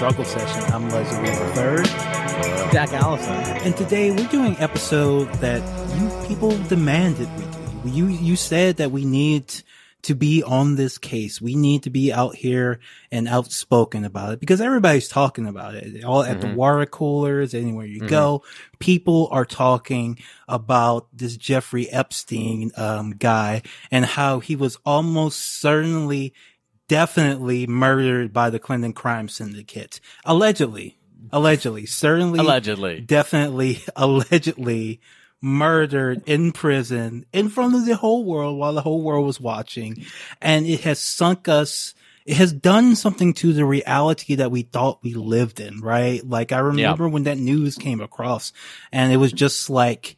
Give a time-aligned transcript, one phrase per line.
[0.00, 0.72] Struggle Session.
[0.72, 1.84] I'm Leslie the Third,
[2.72, 3.34] Jack Allison.
[3.34, 5.60] and today we're doing an episode that
[5.98, 7.44] you people demanded we
[7.90, 7.98] do.
[7.98, 9.52] You you said that we need
[10.04, 11.42] to be on this case.
[11.42, 12.80] We need to be out here
[13.12, 16.02] and outspoken about it because everybody's talking about it.
[16.02, 18.42] All at the water coolers, anywhere you go,
[18.78, 23.60] people are talking about this Jeffrey Epstein um, guy
[23.90, 26.32] and how he was almost certainly
[26.90, 30.00] definitely murdered by the Clinton crime syndicate.
[30.24, 30.98] Allegedly.
[31.30, 31.86] Allegedly.
[31.86, 32.40] Certainly.
[32.40, 33.00] Allegedly.
[33.00, 33.80] Definitely.
[33.96, 35.00] Allegedly
[35.40, 40.04] murdered in prison in front of the whole world while the whole world was watching.
[40.42, 41.94] And it has sunk us.
[42.26, 46.26] It has done something to the reality that we thought we lived in, right?
[46.26, 48.52] Like I remember when that news came across
[48.90, 50.16] and it was just like,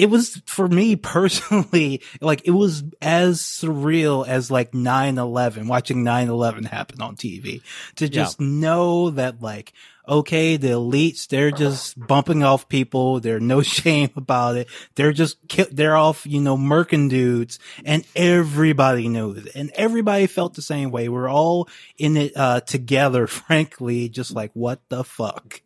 [0.00, 6.66] it was for me personally, like it was as surreal as like 9-11, watching 9-11
[6.66, 7.60] happen on TV
[7.96, 9.74] to just know that like,
[10.08, 13.20] okay, the elites, they're just bumping off people.
[13.20, 14.68] There's no shame about it.
[14.94, 15.36] They're just,
[15.70, 19.54] they're off, you know, murking dudes and everybody knows it.
[19.54, 21.10] And everybody felt the same way.
[21.10, 25.60] We're all in it, uh, together, frankly, just like, what the fuck?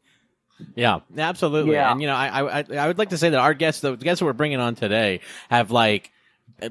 [0.74, 1.72] Yeah, absolutely.
[1.72, 1.92] Yeah.
[1.92, 4.20] And you know, I, I I would like to say that our guests, the guests
[4.20, 5.20] that we're bringing on today,
[5.50, 6.10] have like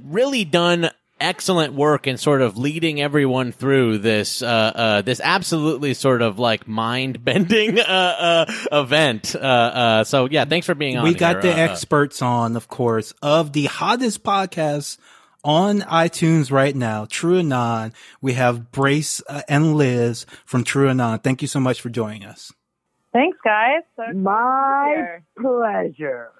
[0.01, 5.93] really done excellent work in sort of leading everyone through this uh, uh, this absolutely
[5.93, 9.35] sort of like mind bending uh, uh, event.
[9.35, 11.03] Uh, uh, so yeah, thanks for being on.
[11.03, 11.53] we got here.
[11.53, 14.97] the experts on, of course, of the hottest podcast
[15.43, 17.93] on iTunes right now, True Anon.
[18.21, 21.19] We have Brace uh, and Liz from True Anon.
[21.19, 22.51] Thank you so much for joining us.
[23.13, 23.81] Thanks, guys.
[23.95, 26.31] So My pleasure.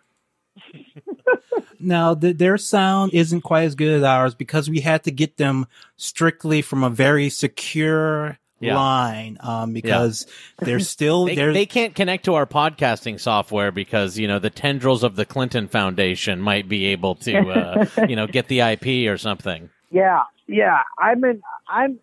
[1.80, 5.38] Now, th- their sound isn't quite as good as ours because we had to get
[5.38, 5.68] them
[5.98, 8.76] strictly from a very secure Yeah.
[8.76, 10.26] line, um, because
[10.60, 14.50] they're still, They, they're, they can't connect to our podcasting software because you know the
[14.50, 19.10] tendrils of the Clinton Foundation might be able to uh, you know get the IP
[19.12, 19.70] or something.
[19.92, 20.80] Yeah, yeah.
[20.98, 21.42] I'm in.
[21.68, 22.00] I'm.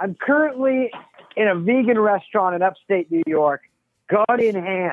[0.00, 0.90] I'm currently
[1.36, 3.62] in a vegan restaurant in upstate New York,
[4.14, 4.92] gun in hand,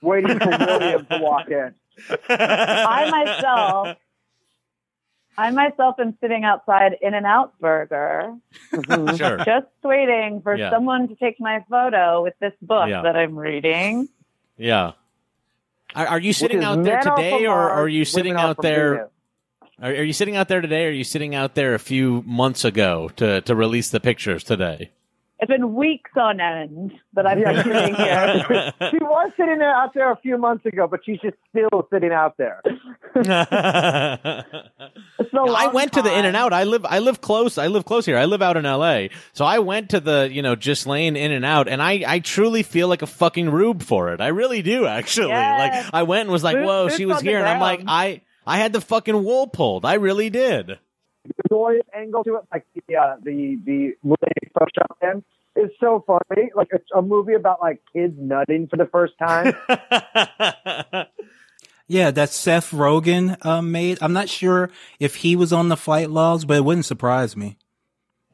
[0.00, 1.74] waiting for William to walk in.
[2.28, 3.96] I myself,
[5.36, 8.34] I myself am sitting outside In and Out Burger,
[8.72, 9.16] mm-hmm.
[9.16, 9.36] Sure.
[9.38, 10.70] just waiting for Yeah.
[10.70, 13.02] someone to take my photo with this book Yeah.
[13.02, 14.08] that I'm reading.
[14.56, 14.92] Yeah.
[15.94, 19.10] Are, are you sitting out there today, or are you sitting out there?
[19.80, 20.84] Are, are you sitting out there today?
[20.86, 24.44] Or are you sitting out there a few months ago to to release the pictures
[24.44, 24.90] today?
[25.42, 28.72] It's been weeks on end that I've been sitting here.
[28.92, 32.12] She was sitting there out there a few months ago, but she's just still sitting
[32.12, 32.62] out there.
[35.18, 36.36] It's been a I went to the In and.
[36.36, 36.52] Out.
[36.52, 37.58] I live I live close.
[37.58, 38.16] I live close here.
[38.16, 39.10] I live out in L.A.
[39.32, 42.18] So I went to the you know just laying In and Out, and I I
[42.20, 44.20] truly feel like a fucking rube for it.
[44.20, 45.28] I really do actually.
[45.28, 45.84] Yes.
[45.84, 47.82] Like I went and was like, whoa, she was here, and I'm like.
[47.86, 49.84] I I had the fucking wool pulled.
[49.84, 50.78] I really did.
[51.48, 55.24] Joy angle to it, like the uh, the the movie they photoshopped in,
[55.62, 56.50] is so funny.
[56.54, 59.54] Like it's a movie about like kids nutting for the first time.
[61.86, 63.98] yeah, that Seth Rogen, um, made.
[64.00, 67.58] I'm not sure if he was on the flight logs, but it wouldn't surprise me.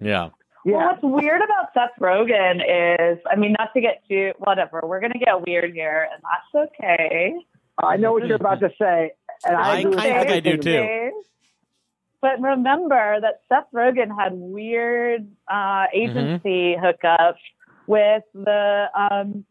[0.00, 0.30] yeah.
[0.64, 4.82] Well, yeah, what's weird about Seth Rogen is, I mean, not to get too, whatever,
[4.84, 7.32] we're going to get weird here, and that's okay.
[7.82, 9.12] I know what you're about to say,
[9.44, 11.12] and I, I agree kinda think I do everything.
[11.12, 11.22] too.
[12.20, 16.84] But remember that Seth Rogen had weird uh, agency Mm-hmm.
[16.84, 17.36] hookups
[17.86, 19.44] with the um,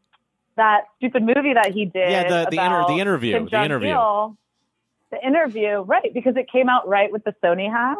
[0.57, 2.11] that stupid movie that he did.
[2.11, 3.95] Yeah, the- the inter- the interview, the interview.
[5.09, 6.13] The interview, right?
[6.13, 7.95] Because it came out right with the Sony hack.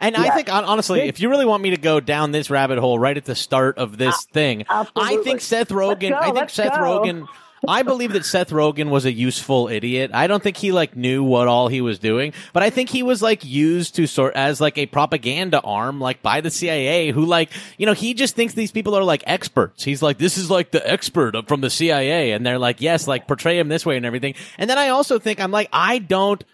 [0.00, 2.98] And I think, honestly, if you really want me to go down this rabbit hole
[2.98, 6.12] right at the start of this thing, I think Seth Rogen.
[6.12, 6.78] I think let's Seth go.
[6.80, 7.26] Rogen.
[7.66, 10.10] I believe that Seth Rogen was a useful idiot.
[10.14, 13.02] I don't think he like knew what all he was doing, but I think he
[13.02, 17.24] was like used to sort as like a propaganda arm, like by the CIA, who
[17.24, 19.82] like you know he just thinks these people are like experts.
[19.82, 23.26] He's like this is like the expert from the CIA, and they're like yes, like
[23.26, 24.34] portray him this way and everything.
[24.58, 26.44] And then I also think I'm like I don't.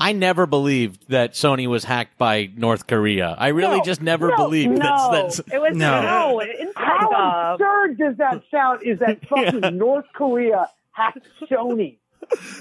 [0.00, 3.36] I never believed that Sony was hacked by North Korea.
[3.38, 6.00] I really No, just never no, believed no, that's, that's it was No.
[6.02, 7.60] no, inside How job.
[7.60, 8.82] absurd does that sound?
[8.82, 11.98] Is that fucking North Korea hacked Sony?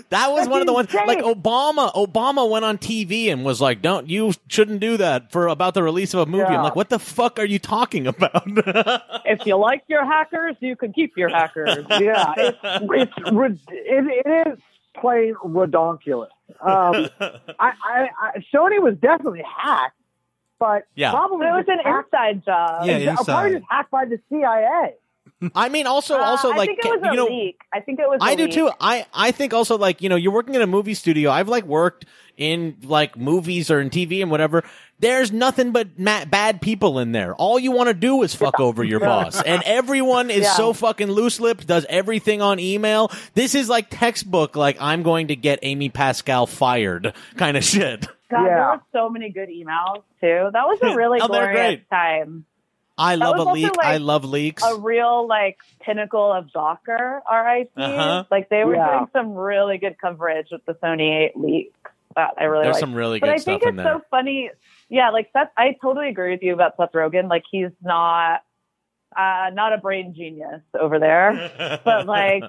[0.09, 1.05] That was That's one of the ones insane.
[1.05, 1.93] like Obama.
[1.93, 5.83] Obama went on TV and was like, "Don't you shouldn't do that for about the
[5.83, 8.43] release of a movie." I'm like, "What the fuck are you talking about?"
[9.25, 11.85] If you like your hackers, you can keep your hackers.
[11.99, 14.59] Yeah, it's it's it, it is
[14.99, 16.29] plain redonkulous.
[16.61, 17.07] Um,
[17.59, 19.95] I, I, I Sony was definitely hacked.
[20.59, 21.11] but Yeah.
[21.11, 22.85] probably it was an hacked- inside job.
[22.85, 24.95] Yeah, Probably just hacked by the CIA.
[25.55, 27.61] I mean, also, Uh, also I like think it was you a know, leak.
[27.73, 28.19] I think it was.
[28.21, 28.53] I a do leak.
[28.53, 28.69] too.
[28.79, 31.31] I I think also like you know you're working in a movie studio.
[31.31, 32.05] I've like worked
[32.35, 34.63] in like movies or in TV and whatever.
[34.99, 37.33] There's nothing but ma- bad people in there.
[37.35, 40.53] All you want to do is fuck over your boss, and everyone is Yeah.
[40.55, 41.67] so fucking loose lipped.
[41.67, 43.09] Does everything on email.
[43.33, 44.57] This is like textbook.
[44.57, 48.07] Like I'm going to get Amy Pascal fired kind of shit.
[48.29, 48.71] God, there Yeah.
[48.75, 50.49] were so many good emails too.
[50.51, 51.89] That was a really Oh, glorious great.
[51.89, 52.45] time.
[52.99, 53.77] I That love a leak.
[53.77, 54.61] like, I love leaks.
[54.63, 57.71] A real like pinnacle of Gawker RIP.
[57.77, 58.25] Uh-huh.
[58.29, 58.91] Like they were Yeah.
[58.97, 61.73] doing some really good coverage with the Sony 8 leaks.
[62.15, 62.79] That I really There's liked.
[62.81, 64.49] some really good but I think it's so funny.
[64.89, 67.29] Yeah, like Seth, I totally agree with you about Seth Rogen.
[67.29, 68.43] Like he's not,
[69.15, 71.79] uh, not a brain genius over there.
[71.85, 72.43] but like,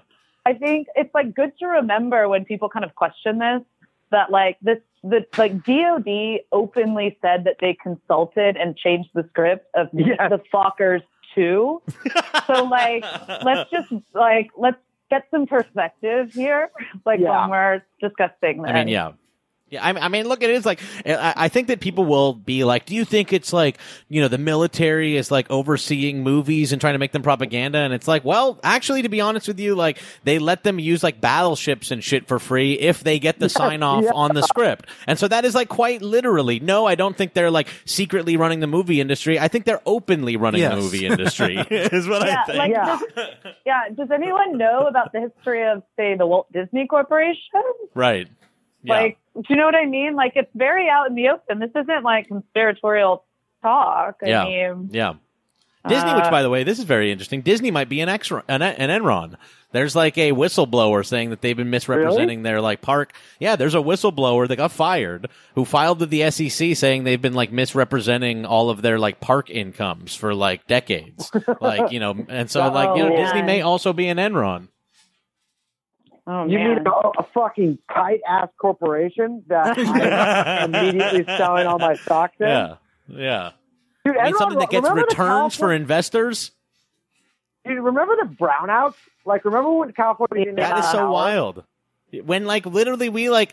[0.47, 3.63] I think it's like good to remember when people kind of question this
[4.11, 9.67] that like this, the like DOD openly said that they consulted and changed the script
[9.75, 10.19] of Yes.
[10.31, 11.03] the Fockers
[11.35, 11.81] two.
[12.47, 13.05] so like,
[13.45, 14.77] let's just like let's
[15.11, 16.71] get some perspective here,
[17.07, 17.41] like Yeah.
[17.43, 18.71] when we're discussing this.
[18.71, 19.13] I mean, yeah.
[19.71, 22.65] Yeah, I, I mean, look, it is like I, I think that people will be
[22.65, 23.79] like, "Do you think it's like
[24.09, 27.95] you know the military is like overseeing movies and trying to make them propaganda?" And
[27.95, 31.21] it's like, well, actually, to be honest with you, like they let them use like
[31.21, 34.11] battleships and shit for free if they get the sign off yeah.
[34.13, 36.61] on the script, and so that is like quite literally.
[36.61, 39.39] No, I don't think they're like secretly running the movie industry.
[39.39, 40.75] I think they're openly running Yes.
[40.75, 41.57] the movie industry.
[41.71, 42.59] is what yeah, I think.
[42.59, 42.99] like Yeah.
[43.15, 43.35] Does,
[43.65, 43.83] yeah.
[43.97, 47.63] Does anyone know about the history of, say, the Walt Disney Corporation?
[47.95, 48.29] right.
[48.83, 48.95] Yeah.
[48.95, 50.15] Like, do you know what I mean?
[50.17, 51.59] Like, it's very out in the open.
[51.59, 53.25] This isn't like conspiratorial
[53.63, 54.17] talk.
[54.25, 54.45] I Yeah.
[54.45, 55.13] mean, Yeah.
[55.89, 57.41] Disney, Uh, which by the way, this is very interesting.
[57.41, 59.37] Disney might be an X, an, an Enron.
[59.73, 63.13] There's like a whistleblower saying that they've been misrepresenting their like park.
[63.39, 67.33] Yeah, there's a whistleblower that got fired who filed with the SEC saying they've been
[67.33, 71.31] like misrepresenting all of their like park incomes for like decades.
[71.63, 74.69] like, you know, and so like, you know, Oh, Disney may also be an Enron.
[76.27, 76.69] Oh You man.
[76.77, 76.91] mean a,
[77.21, 82.47] a fucking tight ass corporation that I'm immediately selling all my stocks in?
[82.47, 82.75] Yeah.
[83.09, 83.51] Yeah.
[84.05, 86.53] Dude, I mean Enron- something that gets returns for investors?
[87.67, 88.95] Dude, remember the brownouts?
[89.27, 91.11] Like, remember when California didn't That have so power?
[91.11, 91.65] wild.
[92.25, 93.53] When like literally we like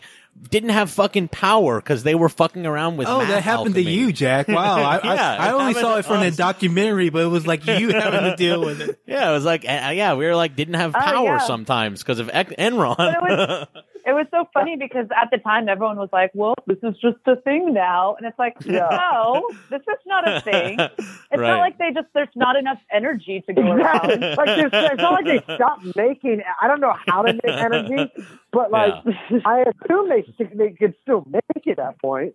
[0.50, 3.08] didn't have fucking power because they were fucking around with.
[3.08, 4.48] Oh, that happened to you, Jack.
[4.48, 4.82] Wow.
[4.82, 7.66] I, Yeah, I, I only saw it from to the documentary, but it was like
[7.66, 9.00] you having to deal with it.
[9.06, 11.38] Yeah, it was like uh, yeah, we were like didn't have Oh, power yeah.
[11.38, 12.96] sometimes because of Ec- Enron.
[12.96, 13.66] But it was-
[14.08, 17.18] It was so funny because at the time everyone was like, "Well, this is just
[17.26, 18.88] a thing now," and it's like, Yeah.
[18.90, 20.78] "No, this is not a thing.
[21.30, 21.48] It's Right.
[21.50, 24.08] not like they just there's not enough energy to go around."
[24.40, 26.42] like it's, it's not like they stopped making.
[26.62, 28.10] I don't know how to make energy,
[28.50, 28.94] but like
[29.44, 32.34] I assume they they could still make it at that point.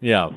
[0.00, 0.28] yeah,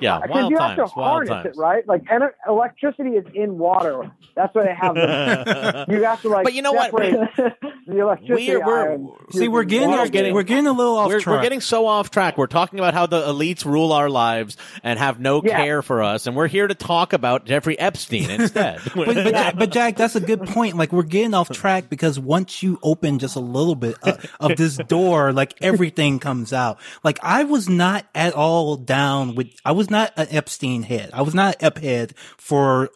[0.00, 1.46] yeah, Because wild you have times, to harness times.
[1.46, 1.86] it, right?
[1.86, 4.10] Like ener- electricity is in water.
[4.34, 5.86] That's why they have them.
[5.92, 6.44] You have to like.
[6.44, 6.90] But you know what?
[7.86, 8.48] the electricity.
[8.50, 11.36] We're- we're- ion See, we're getting, We're getting- we're getting a little off we're, track.
[11.36, 12.36] we're getting so off track.
[12.38, 15.56] We're talking about how the elites rule our lives and have no Yeah.
[15.62, 18.80] care for us, and we're here to talk about Jeffrey Epstein instead.
[18.94, 20.76] but, but, Jack, but Jack, that's a good point.
[20.76, 24.56] Like we're getting off track because once you open just a little bit of, of
[24.56, 26.78] this door, like everything comes out.
[27.04, 29.48] Like I was not at all down with.
[29.64, 31.10] I was not an Epstein head.
[31.12, 32.90] I was not an Ep head for.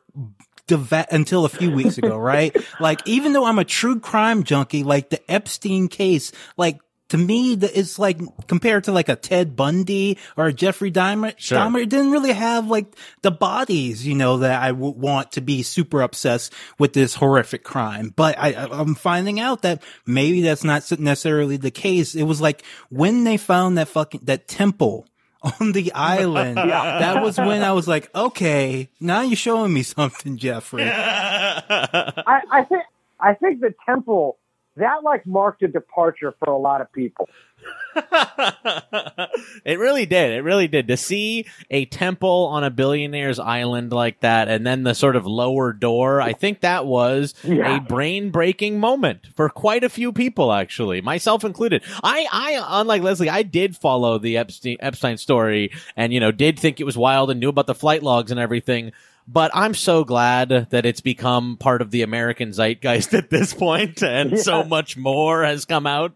[0.68, 2.52] The va- until a few weeks ago, right?
[2.80, 7.54] like, even though I'm a true crime junkie, like the Epstein case, like to me,
[7.54, 11.56] the, it's like compared to like a Ted Bundy or a Jeffrey Dahmer, Sure.
[11.58, 12.86] Dahmer, didn't really have like
[13.22, 18.12] the bodies, you know, that I want to be super obsessed with this horrific crime.
[18.16, 22.16] But I- I'm finding out that maybe that's not necessarily the case.
[22.16, 25.06] It was like when they found that fucking, that temple
[25.60, 26.56] on the island.
[27.06, 30.82] That was when I was like, okay, now you're showing me something, Jeffrey.
[30.88, 32.82] I, I think
[33.20, 34.38] I think the temple
[34.76, 37.28] that like marked a departure for a lot of people.
[39.64, 40.32] it really did.
[40.32, 40.88] It really did.
[40.88, 45.26] To see a temple on a billionaire's island like that and then the sort of
[45.26, 47.76] lower door, I think that was Yeah.
[47.76, 51.82] a brain breaking moment for quite a few people, actually, myself included.
[52.02, 56.58] I, I, unlike Leslie, I did follow the Epstein, Epstein story and, you know, did
[56.58, 58.92] think it was wild and knew about the flight logs and everything.
[59.28, 64.02] But I'm so glad that it's become part of the American zeitgeist at this point,
[64.02, 66.12] and so much more has come out.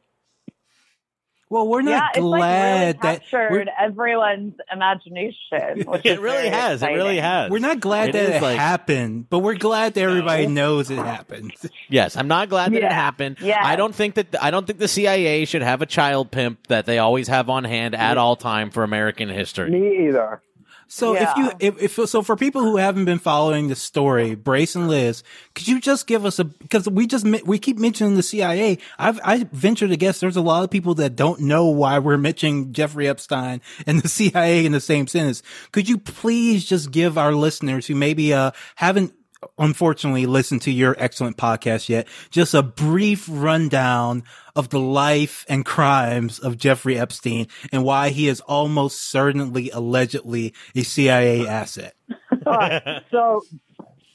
[1.48, 5.82] Well, we're not yeah, not it's like really glad that captured everyone's imagination.
[5.90, 6.80] which It is really very has.
[6.80, 7.50] It really has.
[7.50, 10.90] we're not glad It that is it like- happened, but we're glad that everybody knows
[10.92, 11.52] it happened.
[11.88, 13.38] Yes, I'm not glad that it happened.
[13.40, 13.58] Yeah.
[13.60, 16.86] I don't think that I don't think the CIA should have a child pimp that
[16.86, 19.70] they always have on hand at all time for American history.
[19.72, 20.40] Me either.
[20.92, 24.74] So if you, if, if, so for people who haven't been following the story, Brace
[24.74, 25.22] and Liz,
[25.54, 28.76] could you just give us a, because we just, we keep mentioning the CIA.
[28.98, 32.18] I've, I venture to guess there's a lot of people that don't know why we're
[32.18, 35.44] mentioning Jeffrey Epstein and the CIA in the same sentence.
[35.70, 39.14] Could you please just give our listeners who maybe, uh, haven't
[39.58, 44.22] unfortunately listened to your excellent podcast yet, just a brief rundown
[44.56, 50.54] of the life and crimes of Jeffrey Epstein and why he is almost certainly allegedly
[50.74, 51.94] a CIA asset.
[52.46, 53.02] Right.
[53.10, 53.42] So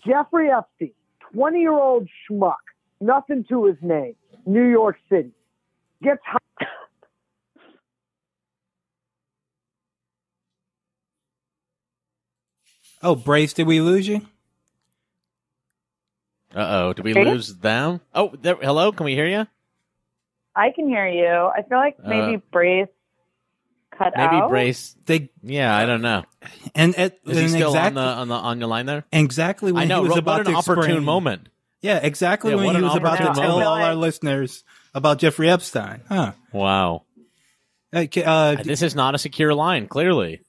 [0.05, 0.91] Jeffrey Epstein,
[1.33, 2.55] 20 year old schmuck,
[2.99, 4.15] nothing to his name,
[4.45, 5.31] New York City,
[6.01, 6.39] gets high.
[13.03, 14.21] Oh, Brace, did we lose you?
[16.85, 18.01] Uh oh, did we lose them?
[18.13, 19.47] Oh, there, hello, can we hear you?
[20.55, 21.27] I can hear you.
[21.27, 22.87] I feel like maybe Uh, Brace
[23.91, 24.31] cut Maybe out.
[24.43, 24.95] Maybe Brace.
[25.05, 26.23] They Yeah, I don't know.
[26.75, 29.03] and, at, Is he still exactly, on the on the on your line there?
[29.11, 29.97] exactly when I know.
[29.97, 31.49] he was What about an to opportune explain- moment.
[31.81, 34.63] Yeah, exactly Yeah, when what he was about to opportune tell all our listeners
[34.93, 36.01] about Jeffrey Epstein.
[36.09, 36.31] Huh.
[36.51, 37.03] Wow.
[37.93, 39.87] Okay, uh, This is not a secure line.
[39.87, 40.41] Clearly.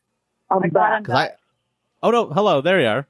[0.50, 1.04] I'm I got him back.
[1.04, 1.30] 'Cause I.
[2.02, 2.26] Oh no!
[2.26, 3.06] Hello, there you are.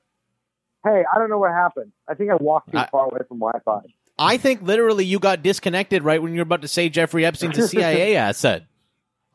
[0.86, 1.92] Hey, I don't know what happened.
[2.08, 3.80] I think I walked too I- far away from Wi Fi.
[4.18, 7.58] I think literally you got disconnected right when you were about to say Jeffrey Epstein's
[7.58, 8.64] a CIA asset.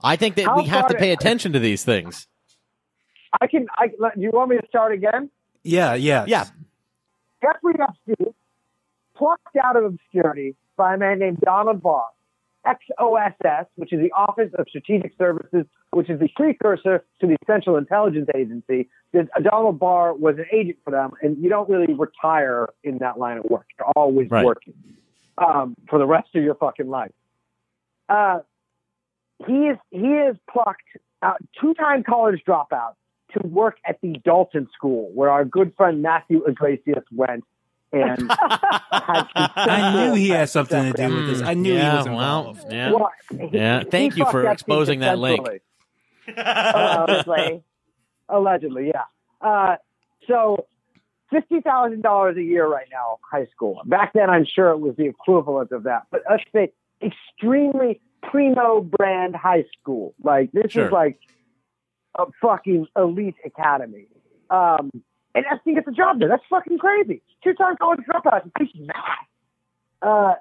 [0.03, 2.25] I think that How we have to far- pay attention to these things.
[3.39, 3.67] I can.
[3.77, 5.29] I, do you want me to start again?
[5.63, 6.45] yeah, yeah, Yeah.
[7.43, 8.33] Jeffrey Epstein,
[9.15, 12.05] plucked out of obscurity by a man named Donald Barr,
[12.65, 17.77] XOSS, which is the Office of Strategic Services, which is the precursor to the Central
[17.77, 18.89] Intelligence Agency.
[19.43, 23.37] Donald Barr was an agent for them, and you don't really retire in that line
[23.37, 23.65] of work.
[23.77, 24.45] You're always Right.
[24.45, 24.73] working
[25.37, 27.11] um, for the rest of your fucking life.
[28.09, 28.39] Uh,
[29.47, 30.81] he is he is plucked
[31.23, 32.93] out, two-time college dropout
[33.33, 37.43] to work at the Dalton School, where our good friend Matthew Yglesias went
[37.93, 39.27] and had.
[39.55, 41.41] I knew he had something to do with this.
[41.41, 42.65] I knew yeah, he was well, involved.
[42.71, 42.91] yeah.
[42.91, 45.45] Well, he- Yeah, thank you for exposing that link.
[46.37, 47.63] Allegedly.
[48.29, 49.03] Allegedly, yeah.
[49.41, 49.75] Uh,
[50.27, 50.65] so
[51.29, 53.81] fifty thousand dollars a year right now, high school.
[53.85, 56.03] Back then, I'm sure it was the equivalent of that.
[56.11, 56.71] But let's say
[57.03, 60.13] extremely primo brand high school.
[60.23, 60.85] Like this Sure.
[60.85, 61.19] is like
[62.17, 64.07] a fucking elite academy.
[64.49, 64.91] Um,
[65.35, 66.27] and Epstein gets a job there.
[66.29, 67.21] That's fucking crazy.
[67.43, 68.49] Two time college dropout.
[68.59, 68.95] He's mad.
[70.01, 70.33] Uh,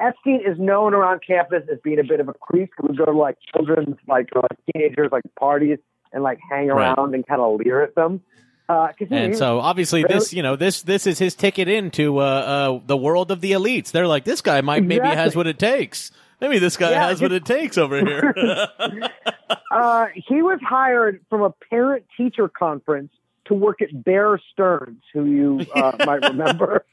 [0.00, 3.04] Epstein is known around campus as being a bit of a creep who would go
[3.04, 5.78] to like children's, like, or, like teenagers, like parties
[6.12, 6.92] and like hang Right.
[6.96, 8.20] around and kind of leer at them.
[8.68, 10.14] Uh, 'cause, you he And so obviously Really?
[10.14, 13.52] this, you know, this this is his ticket into uh, uh, the world of the
[13.52, 13.92] elites.
[13.92, 16.10] They're like, this guy might maybe has what it takes.
[16.40, 18.34] Maybe this guy Yeah, has what it takes over here.
[19.70, 23.12] uh, he was hired from a parent teacher conference
[23.46, 26.84] to work at Bear Stearns, who you uh, might remember.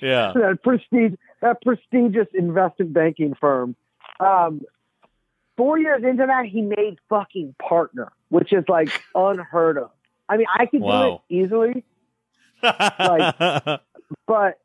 [0.00, 0.32] yeah.
[0.34, 3.76] that prestige that prestigious investment banking firm.
[4.20, 4.62] Um,
[5.56, 9.90] four years into that, he made fucking partner, which is like unheard of.
[10.28, 11.22] I mean, I could Wow.
[11.28, 11.84] do it easily,
[12.62, 13.34] like,
[14.26, 14.58] but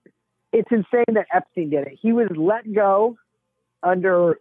[0.51, 2.00] it's insane that Epstein did it.
[2.01, 3.17] He was let go
[3.83, 4.39] under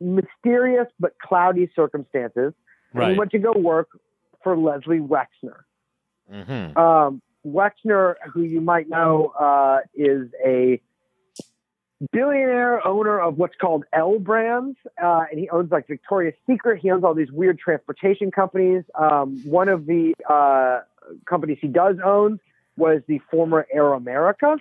[0.00, 2.52] mysterious but cloudy circumstances.
[2.92, 3.88] And he went to go work
[4.42, 5.64] for Leslie Wexner.
[6.30, 10.80] Hmm Um, Wexner, who you might know, uh, is a
[12.12, 16.80] billionaire owner of what's called L Brands, uh, and he owns like Victoria's Secret.
[16.82, 18.82] He owns all these weird transportation companies.
[18.94, 20.80] Um, one of the uh,
[21.24, 22.40] companies he does own
[22.76, 24.56] was the former Air America,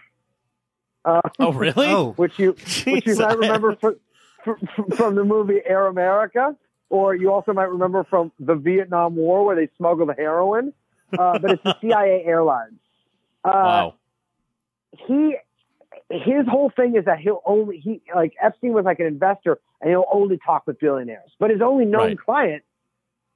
[1.05, 1.87] uh, Oh, really?
[1.87, 2.55] Oh, which you
[2.85, 3.95] which you might remember from,
[4.43, 4.57] from,
[4.95, 6.55] from the movie Air America,
[6.89, 10.73] or you also might remember from the Vietnam War where they smuggled heroin.
[11.17, 12.79] Uh, but it's the CIA Airlines.
[13.43, 13.95] Uh, wow.
[15.07, 15.35] He,
[16.09, 19.89] his whole thing is that he'll only he like Epstein was like an investor and
[19.89, 21.31] he'll only talk with billionaires.
[21.39, 22.19] But his only known Right.
[22.19, 22.63] client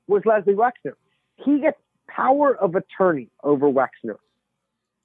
[0.08, 0.94] was Leslie Wexner.
[1.38, 4.18] He gets power of attorney over Wexner,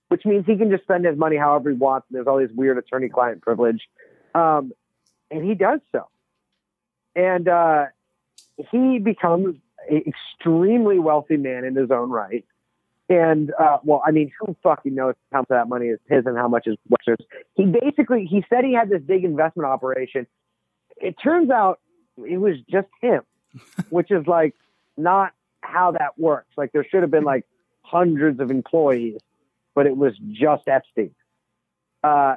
[0.09, 2.07] which means he can just spend his money however he wants.
[2.09, 3.83] And there's all these weird attorney-client privilege,
[4.35, 4.73] um,
[5.31, 6.09] and he does so.
[7.15, 7.87] And uh,
[8.71, 9.57] he becomes
[9.91, 12.45] an extremely wealthy man in his own right.
[13.09, 16.25] And uh, well, I mean, who fucking knows how much of that money is his
[16.25, 17.25] and how much is Wexner's?
[17.55, 20.27] He basically he said he had this big investment operation.
[20.97, 21.81] It turns out
[22.17, 23.23] it was just him,
[23.91, 24.55] which is like
[24.97, 26.49] not how that works.
[26.57, 27.45] Like there should have been like
[27.83, 29.21] hundreds of employees,
[29.75, 31.15] but it was just Epstein.
[32.03, 32.37] Uh,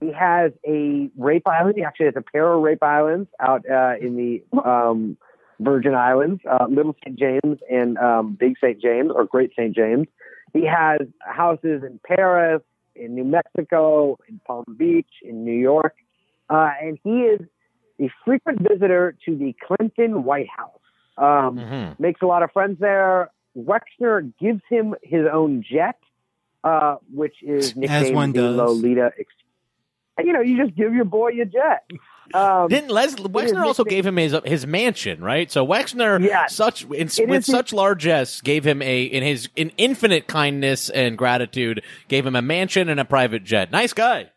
[0.00, 1.74] he has a rape island.
[1.76, 5.16] He actually has a pair of rape islands out uh, in the um,
[5.64, 7.18] Virgin Islands, uh, Little St.
[7.18, 8.80] James and um, Big St.
[8.80, 9.74] James, or Great St.
[9.74, 10.06] James.
[10.52, 12.62] He has houses in Paris,
[12.94, 15.94] in New Mexico, in Palm Beach, in New York,
[16.48, 17.40] uh, and he is
[18.00, 20.70] a frequent visitor to the Clinton White House.
[21.16, 21.98] Um, Mhm.
[22.00, 23.30] makes a lot of friends there.
[23.56, 25.96] Wexner gives him his own jet,
[26.64, 28.56] uh, which is nicknamed one the does.
[28.56, 29.12] Lolita.
[29.18, 29.32] Ex-
[30.18, 31.84] and, you know, you just give your boy a jet.
[32.32, 35.50] Um, Didn't Les Wexner also gave him his his mansion, right?
[35.50, 36.54] So Wexner, Yes.
[36.54, 41.18] such in, with the- such largesse, gave him a in his in infinite kindness and
[41.18, 43.70] gratitude, gave him a mansion and a private jet.
[43.70, 44.30] Nice guy.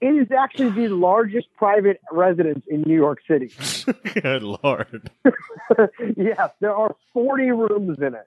[0.00, 3.50] it is actually the largest private residence in New York City.
[4.22, 5.10] Good lord.
[6.16, 8.26] yes, there are 40 rooms in it.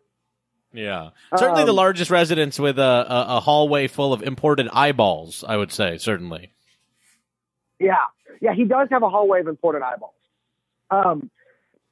[0.74, 5.44] Yeah, certainly the Um, largest residence with a, a a hallway full of imported eyeballs.
[5.48, 6.52] I would say certainly.
[7.80, 7.96] Yeah,
[8.42, 10.14] yeah, he does have a hallway of imported eyeballs.
[10.92, 11.30] Um,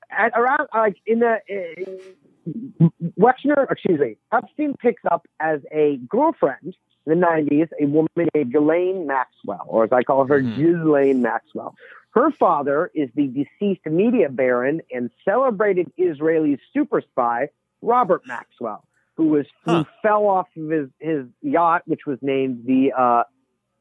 [0.10, 2.89] at around like in the uh,
[3.20, 6.75] Wexner, excuse me, Epstein picks up as a girlfriend
[7.06, 10.56] in the '90s a woman named Ghislaine Maxwell, or as I call her, Mhm.
[10.56, 11.75] Ghislaine Maxwell.
[12.12, 17.50] Her father is the deceased media baron and celebrated Israeli super spy
[17.82, 18.84] Robert Maxwell,
[19.15, 19.84] who was Huh.
[19.84, 23.24] who fell off of his his yacht, which was named the uh,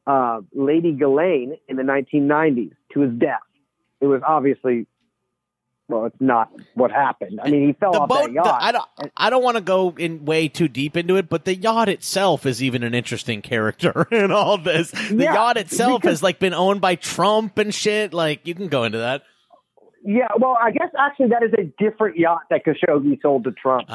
[0.06, 3.40] uh, Lady Ghislaine in the 1990s to his death.
[4.00, 4.86] It was obviously,
[5.88, 7.40] well, it's not what happened.
[7.42, 8.16] I mean, he fell The off boat.
[8.22, 8.58] that the- yacht.
[8.60, 8.88] I don't.
[9.16, 12.44] I don't want to go in way too deep into it, but the yacht itself
[12.46, 14.90] is even an interesting character in all this.
[14.90, 18.12] The Yeah, yacht itself because- has like been owned by Trump and shit.
[18.12, 19.22] Like you can go into that.
[20.04, 23.86] yeah, well, I guess actually that is a different yacht that Khashoggi sold to Trump.
[23.88, 23.94] Oh,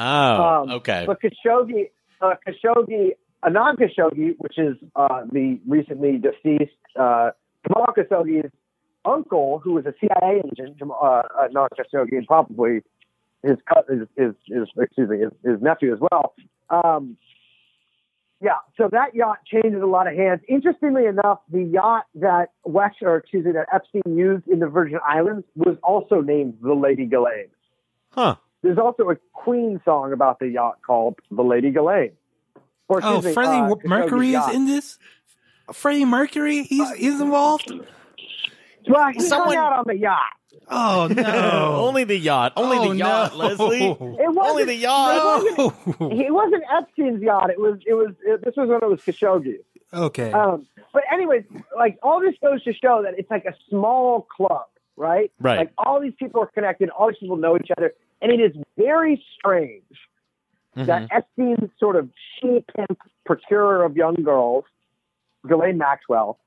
[0.62, 1.04] Um, okay.
[1.06, 3.12] But Khashoggi, uh, Khashoggi,
[3.44, 7.30] Adnan Khashoggi, which is uh, the recently deceased uh,
[7.66, 8.50] Jamal Khashoggi's
[9.04, 12.82] uncle, who was a CIA agent, Jamal, uh, Adnan Khashoggi, and probably
[13.42, 16.34] his, his, his, his excuse me, his, his nephew as well.
[16.70, 17.16] Um,
[18.40, 20.40] yeah, so that yacht changes a lot of hands.
[20.48, 24.98] Interestingly enough, the yacht that Wex, or excuse me, that Epstein used in the Virgin
[25.06, 27.50] Islands was also named the Lady Ghislaine.
[28.10, 28.36] Huh.
[28.62, 32.12] There's also a Queen song about the yacht called the Lady Ghislaine.
[32.92, 34.98] Or, Oh, excuse me, Freddie uh, Mercury is in this.
[35.72, 37.72] Freddie Mercury, he's he's involved.
[38.88, 40.18] Well, he Someone- out on the yacht.
[40.68, 41.76] Oh no!
[41.88, 42.52] Only the yacht.
[42.56, 43.38] Only Oh, the yacht, no.
[43.38, 43.86] Leslie.
[43.90, 45.44] It wasn't, Only the yacht.
[45.58, 45.74] No.
[46.10, 47.50] It wasn't Epstein's yacht.
[47.50, 47.78] It was.
[47.86, 48.10] It was.
[48.24, 49.56] It, this was when it was Khashoggi.
[49.92, 50.32] okay.
[50.32, 51.44] Um, but anyways,
[51.76, 55.30] like all this goes to show that it's like a small club, right?
[55.40, 55.58] Right.
[55.58, 56.90] Like all these people are connected.
[56.90, 59.82] All these people know each other, and it is very strange
[60.76, 60.86] Mhm.
[60.86, 62.08] that Epstein's sort of
[62.38, 64.64] she pimp procurer of young girls,
[65.46, 66.38] Ghislaine Maxwell,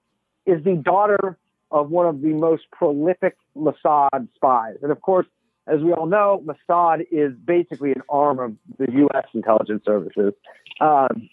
[0.45, 1.37] is the daughter
[1.71, 4.77] of one of the most prolific Mossad spies.
[4.81, 5.27] And of course,
[5.67, 9.25] as we all know, Mossad is basically an arm of the U.S.
[9.33, 10.33] intelligence services.
[10.79, 11.29] Um,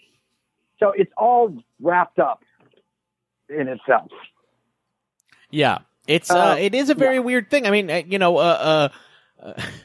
[0.78, 2.42] so it's all wrapped up
[3.48, 4.11] in itself.
[5.50, 5.78] Yeah,
[6.09, 7.66] it's uh, Uh, it is a very weird thing.
[7.66, 8.88] I mean, uh, you know, uh,
[9.42, 9.62] uh, uh,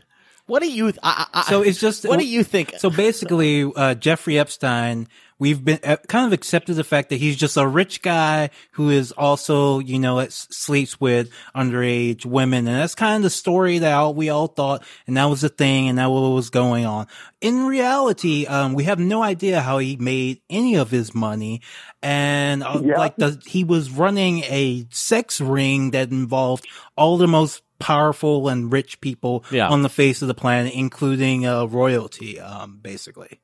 [0.48, 0.92] what do you?
[1.04, 2.74] I, I, so it's just what do you think?
[2.80, 5.08] So basically, uh, Jeffrey Epstein,
[5.40, 8.90] we've been uh, kind of accepted the fact that he's just a rich guy who
[8.90, 12.68] is also, you know, s- sleeps with underage women.
[12.68, 14.84] And that's kind of the story that all, we all thought.
[15.06, 15.90] And that was the thing.
[15.90, 17.08] And that what was going on.
[17.42, 21.62] In reality, um, we have no idea how he made any of his money.
[22.02, 22.98] And uh, Yeah.
[22.98, 28.72] like the, he was running a sex ring that involved all the most powerful and
[28.72, 29.68] rich people Yeah.
[29.70, 33.40] on the face of the planet, including uh, royalty, um, basically.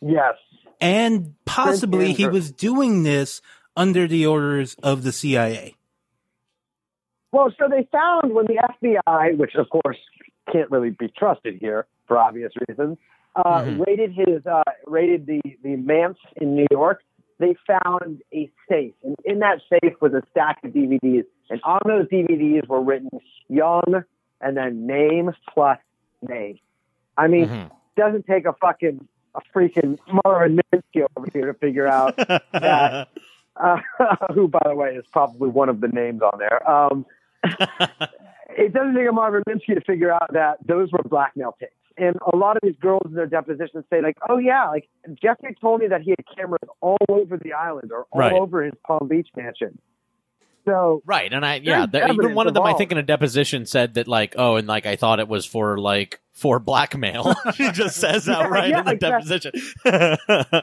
[0.00, 0.34] Yes.
[0.80, 3.40] And possibly he was doing this
[3.76, 5.74] under the orders of the CIA.
[7.30, 9.96] Well, so they found when the FBI, which of course
[10.52, 12.98] can't really be trusted here for obvious reasons,
[13.36, 13.86] uh, Mhm.
[13.86, 17.02] raided his uh, raided the the manse in New York.
[17.42, 21.80] They found a safe, and in that safe was a stack of DVDs, and on
[21.84, 23.10] those DVDs were written
[23.48, 24.04] "Young"
[24.40, 25.78] and then name plus
[26.22, 26.60] name.
[27.18, 27.70] I mean, Mhm.
[27.96, 33.08] doesn't take a fucking a freaking Marvin Minsky over here to figure out that
[33.56, 33.78] uh,
[34.34, 36.70] who, by the way, is probably one of the names on there.
[36.70, 37.04] Um,
[38.56, 41.72] it doesn't take a Marvin Minsky to figure out that those were blackmail tapes.
[41.96, 44.88] And a lot of these girls in their depositions say, like, oh, yeah, like
[45.22, 48.32] Jeffrey told me that he had cameras all over the island or all Right.
[48.32, 49.78] over his Palm Beach mansion.
[50.64, 53.02] So, Right, and I yeah, There's the, even one of them I think in a
[53.02, 57.34] deposition said that like oh, and like I thought it was for like for blackmail.
[57.54, 59.52] she just says Yeah, outright yeah, in the exactly.
[59.82, 60.62] deposition.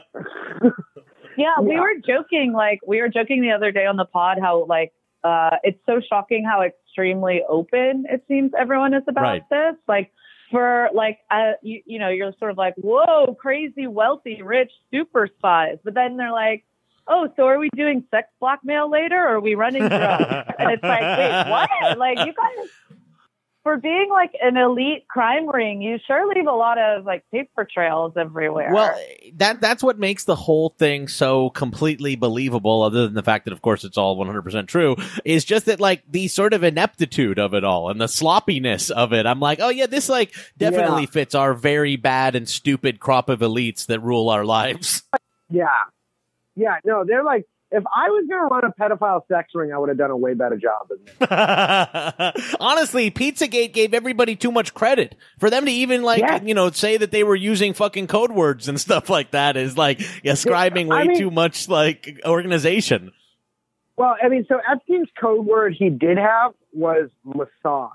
[1.36, 1.80] Yeah, we Yeah.
[1.80, 2.52] were joking.
[2.52, 6.00] Like we were joking the other day on the pod how like uh, it's so
[6.06, 9.42] shocking how extremely open it seems everyone is about Right.
[9.50, 9.74] this.
[9.88, 10.12] Like
[10.50, 15.28] for like, uh, you, you know, you're sort of like, whoa, crazy, wealthy, rich, super
[15.38, 15.78] spies.
[15.84, 16.64] But then they're like,
[17.06, 20.24] oh, so are we doing sex blackmail later or are we running drugs?
[20.58, 21.98] and it's like, wait, what?
[21.98, 22.68] Like you guys,
[23.62, 27.68] for being like an elite crime ring, you sure leave a lot of like paper
[27.70, 28.72] trails everywhere.
[28.72, 28.98] Well,
[29.34, 32.82] that that's what makes the whole thing so completely believable.
[32.82, 35.66] Other than the fact that, of course, it's all one hundred percent true, is just
[35.66, 39.26] that like the sort of ineptitude of it all and the sloppiness of it.
[39.26, 41.10] I'm like, oh yeah, this like definitely Yeah.
[41.10, 45.02] fits our very bad and stupid crop of elites that rule our lives.
[45.50, 45.66] Yeah.
[46.56, 46.76] Yeah.
[46.84, 49.88] No, they're like, if I was going to run a pedophile sex ring, I would
[49.90, 52.56] have done a way better job than this.
[52.60, 56.42] Honestly, Pizzagate gave everybody too much credit for them to even like Yeah.
[56.42, 59.76] you know say that they were using fucking code words and stuff like that is
[59.76, 63.12] like ascribing way I mean- too much like organization.
[63.96, 67.90] Well, I mean, so Epstein's code word he did have was massage.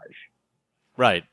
[0.98, 1.24] Right.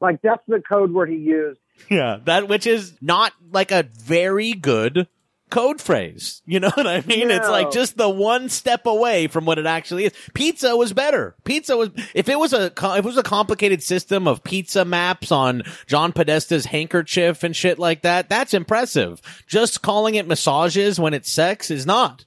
[0.00, 1.58] Like, that's the code word he used.
[1.90, 5.08] Yeah, that which is not like a very good
[5.50, 6.42] code phrase.
[6.46, 7.30] You know what I mean?
[7.30, 10.12] It's like just the one step away from what it actually is.
[10.34, 11.36] Pizza was better.
[11.44, 15.32] Pizza was if it was a if it was a complicated system of pizza maps
[15.32, 18.28] on John Podesta's handkerchief and shit like that.
[18.28, 19.20] That's impressive.
[19.46, 22.24] Just calling it massages when it's sex is not.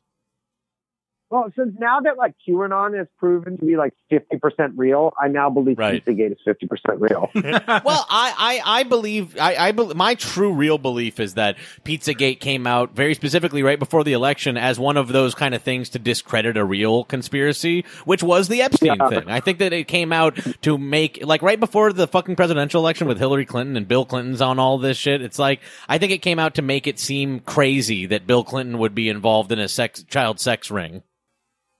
[1.34, 5.50] Well, since now that like QAnon has proven to be like 50% real, I now
[5.50, 6.06] believe Right.
[6.06, 7.28] Pizzagate is 50% real.
[7.34, 12.39] well, I, I, I believe, I, I, bel my true real belief is that Pizzagate
[12.39, 15.89] came out very specifically right before the election as one of those kind of things
[15.89, 19.10] to discredit a real conspiracy, which was the Epstein Yeah.
[19.10, 19.28] thing.
[19.28, 23.08] I think that it came out to make, like right before the fucking presidential election
[23.08, 25.24] with Hillary Clinton and Bill Clinton's on all this shit.
[25.24, 28.78] It's like, I think it came out to make it seem crazy that Bill Clinton
[28.78, 31.02] would be involved in a sex, child sex ring.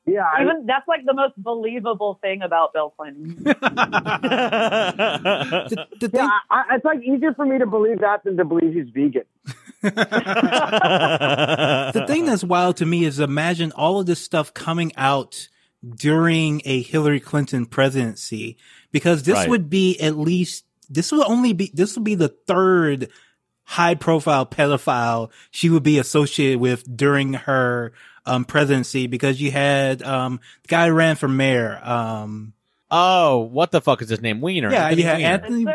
[0.06, 0.24] Yeah.
[0.36, 3.44] I- Even that's like the most believable thing about Bill Clinton.
[5.74, 8.46] The, the yeah, I, I- it's like easier for me to believe that than to
[8.46, 9.24] believe he's vegan.
[11.94, 15.48] the thing that's wild to me is imagine all of this stuff coming out
[15.96, 18.58] during a Hillary Clinton presidency,
[18.92, 19.50] because this Right.
[19.50, 23.10] would be at least, this would only be, this would be the third
[23.66, 27.94] high profile pedophile she would be associated with during her,
[28.26, 32.54] um, presidency, because you had, um, the guy who ran for mayor, um,
[32.92, 34.40] oh, what the fuck is his name?
[34.42, 34.72] Wiener.
[34.72, 35.28] yeah, Anthony you had Weiner.
[35.28, 35.66] Anthony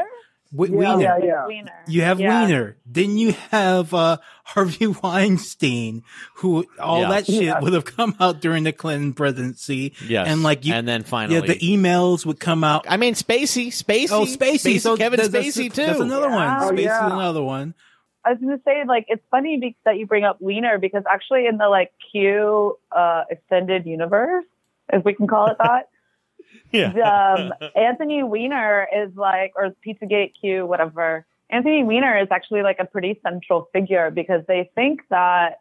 [0.51, 1.03] Is Yeah, Weiner.
[1.03, 1.47] yeah, yeah.
[1.47, 1.73] Wiener.
[1.87, 2.43] You have Yeah.
[2.47, 2.77] Wiener.
[2.87, 6.03] Then you have uh, Harvey Weinstein,
[6.37, 7.09] who all Yeah.
[7.11, 7.61] that shit Yeah.
[7.61, 9.93] would have come out during the Clinton presidency.
[10.07, 10.27] Yes.
[10.29, 12.87] And like you, and then finally, yeah, the emails would come out.
[12.89, 14.81] I mean, Spacey, Spacey, oh, Spacey.
[14.81, 15.85] So Kevin there's- there's- Spacey too.
[15.87, 16.39] That's another one.
[16.49, 16.59] Yeah.
[16.63, 17.07] Oh, Spacey's yeah.
[17.07, 17.75] another one.
[18.25, 21.05] I was going to say, like, it's funny be- that you bring up Wiener because
[21.11, 24.45] actually, in the like Q uh, extended universe,
[24.93, 25.89] if we can call it that,
[26.74, 31.26] um, Anthony Weiner is like, or Pizzagate Q, whatever.
[31.50, 35.61] Anthony Weiner is actually like a pretty central figure because they think that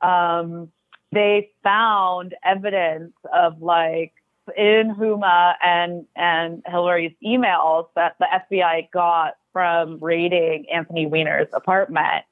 [0.00, 0.70] um,
[1.12, 4.12] they found evidence of like
[4.56, 12.24] in Huma and and Hillary's emails that the FBI got from raiding Anthony Weiner's apartment.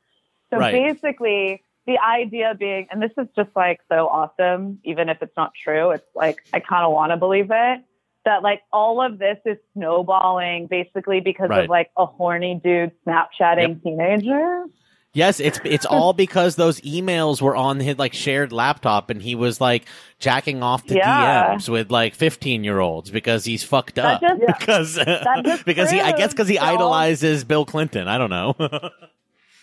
[0.50, 0.72] So Right.
[0.72, 5.52] basically, the idea being, and this is just like so awesome, even if it's not
[5.54, 7.80] true, it's like I kind of want to believe it.
[8.26, 11.64] That like all of this is snowballing basically because Right.
[11.64, 14.68] of like a horny dude Snapchatting teenagers.
[15.14, 19.34] Yes, it's it's all because those emails were on his like shared laptop, and he
[19.34, 19.86] was like
[20.18, 21.54] jacking off to Yeah.
[21.54, 24.20] DMs with like fifteen year olds because he's fucked up.
[24.20, 24.98] Just- because
[25.64, 28.08] because he I guess because he idolizes Bill Clinton.
[28.08, 28.54] I don't know.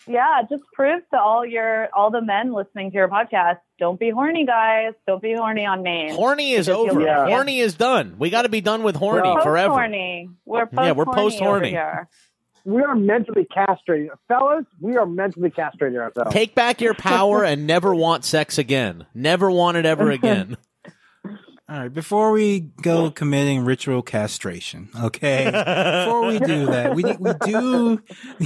[0.07, 4.09] Yeah, just prove to all your all the men listening to your podcast, don't be
[4.09, 4.93] horny, guys.
[5.07, 6.11] Don't be horny on me.
[6.13, 6.99] horny is over.
[7.01, 7.25] Yeah.
[7.27, 8.15] Horny is done.
[8.19, 9.69] We got to be done with horny Well- forever.
[9.69, 10.29] Post-horny.
[10.45, 11.77] We're post Yeah, we're post-horny.
[12.65, 14.11] We are mentally castrated.
[14.29, 16.31] Fellas, we are mentally castrating ourselves.
[16.33, 19.05] Take back your power and never want sex again.
[19.13, 20.55] Never want it ever again.
[21.69, 25.45] All right, before we go committing ritual castration, okay?
[26.05, 28.01] before we do that, we we do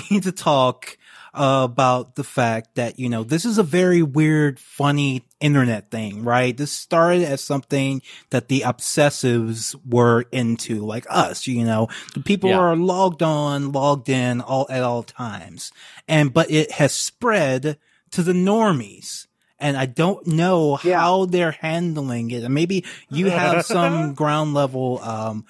[0.10, 0.98] need to talk
[1.38, 6.24] uh, about the fact that you know this is a very weird, funny internet thing,
[6.24, 6.56] right?
[6.58, 11.48] This started as something that the obsessives were into, like us.
[11.48, 12.60] You know, the people Yeah.
[12.60, 15.72] are logged on, logged in, all at all times,
[16.08, 17.78] and but it has spread
[18.12, 19.28] to the normies.
[19.60, 21.00] And I don't know Yeah.
[21.00, 22.44] how they're handling it.
[22.44, 25.46] And maybe you have some ground level, um,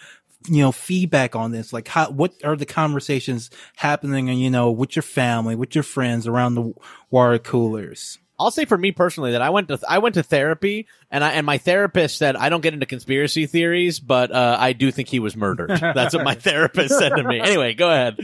[0.48, 1.74] you know, feedback on this.
[1.74, 5.84] Like how, what are the conversations happening and, you know, with your family, with your
[5.84, 6.74] friends around the
[7.10, 8.18] water coolers?
[8.40, 11.32] I'll say for me personally that I went to I went to therapy and I
[11.32, 15.08] and my therapist said I don't get into conspiracy theories, but uh, I do think
[15.08, 15.70] he was murdered.
[15.82, 17.40] That's what my therapist said to me.
[17.40, 18.18] Anyway, go ahead.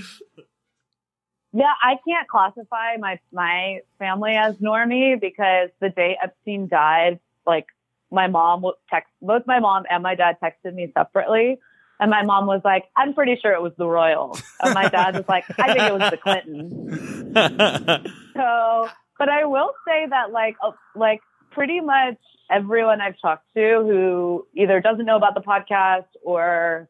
[1.52, 7.68] Yeah, I can't classify my my family as normie because the day Epstein died, like
[8.12, 11.60] my mom texted both my mom and my dad texted me separately.
[12.04, 14.44] And my mom was like, I'm pretty sure it was the royals.
[14.60, 18.08] And my dad was like, I think it was the Clintons.
[18.36, 22.18] So, but I will say that like, uh, like pretty much
[22.52, 26.90] everyone I've talked to who either doesn't know about the podcast or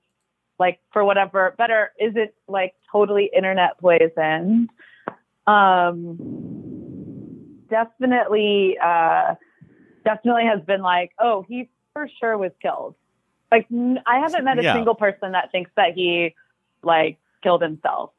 [0.58, 4.72] like for whatever better isn't like totally internet poisoned.
[5.46, 6.16] Um,
[7.70, 9.36] definitely, uh,
[10.06, 12.96] definitely has been like, oh, he for sure was killed.
[13.54, 14.74] Like, n- I haven't met a Yeah.
[14.74, 16.34] single person that thinks that he
[16.82, 18.10] like killed himself.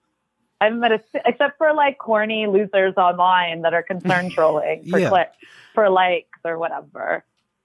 [0.60, 5.00] I haven't met a, except for like corny losers online that are concerned trolling for
[5.00, 5.08] Yeah.
[5.08, 5.36] clicks,
[5.74, 7.24] for likes or whatever.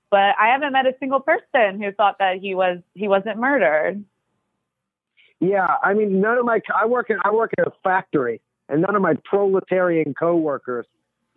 [0.10, 4.04] But I haven't met a single person who thought that he was he wasn't murdered.
[5.40, 8.82] Yeah, I mean, none of my I work in I work in a factory, and
[8.82, 10.88] none of my proletarian coworkers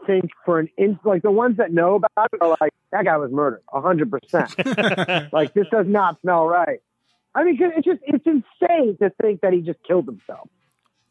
[0.06, 3.16] think for an in like the ones that know about it are like that guy
[3.16, 4.54] was murdered, a hundred percent.
[5.32, 6.80] Like this does not smell right.
[7.34, 10.48] I mean, it's just it's insane to think that he just killed himself.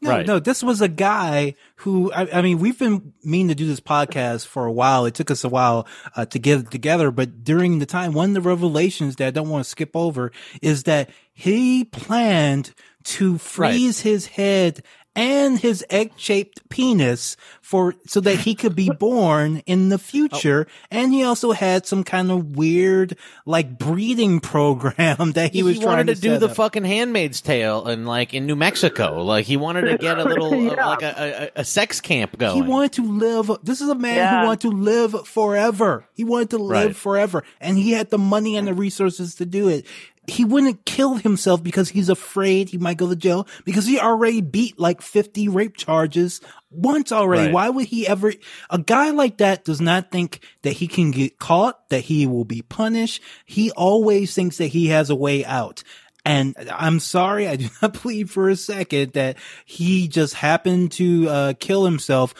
[0.00, 0.26] No, Right.
[0.26, 3.78] no, this was a guy who, I, I mean, we've been meaning to do this
[3.78, 5.06] podcast for a while.
[5.06, 8.30] It took us a while uh, to get it together, but during the time, one
[8.30, 12.74] of the revelations that I don't want to skip over is that he planned
[13.04, 14.82] to freeze his head
[15.14, 20.66] and his egg-shaped penis for so that he could be born in the future.
[20.90, 25.88] And he also had some kind of weird, like breeding program that he was trying
[25.88, 26.56] wanted to, to do the up.
[26.56, 29.22] fucking Handmaid's Tale and like in New Mexico.
[29.22, 30.86] Like he wanted to get a little uh, Yeah.
[30.88, 32.62] like a, a, a sex camp going.
[32.62, 33.50] He wanted to live.
[33.62, 34.40] This is a man Yeah.
[34.40, 36.06] who wanted to live forever.
[36.14, 36.96] He wanted to live Right.
[36.96, 39.86] forever, and he had the money and the resources to do it.
[40.28, 44.40] He wouldn't kill himself because he's afraid he might go to jail because he already
[44.40, 47.46] beat like 50 rape charges once already.
[47.46, 47.52] Right.
[47.52, 48.32] Why would he ever?
[48.70, 52.44] A guy like that does not think that he can get caught, that he will
[52.44, 53.20] be punished.
[53.44, 55.82] He always thinks that he has a way out.
[56.24, 61.28] And I'm sorry, I do not believe for a second that he just happened to
[61.28, 62.32] uh, kill himself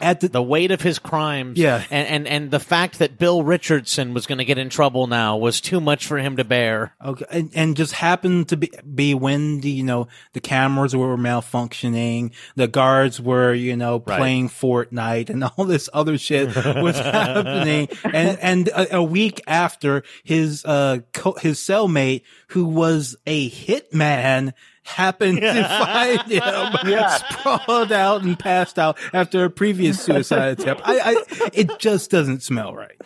[0.00, 0.28] at the.
[0.28, 1.82] the weight of his crimes, Yeah.
[1.90, 5.36] and and, and the fact that Bill Richardson was going to get in trouble now
[5.36, 6.94] was too much for him to bear.
[7.04, 11.16] Okay, and, and just happened to be, be when the you know the cameras were
[11.16, 14.18] malfunctioning, the guards were you know Right.
[14.18, 17.88] playing Fortnite, and all this other shit was happening.
[18.04, 24.52] And and a, a week after his uh co- his cellmate, who was a hitman,
[24.84, 26.42] happened to find him
[27.08, 30.82] sprawled out and passed out after a previous suicide attempt.
[30.84, 33.00] I, I it just doesn't smell right.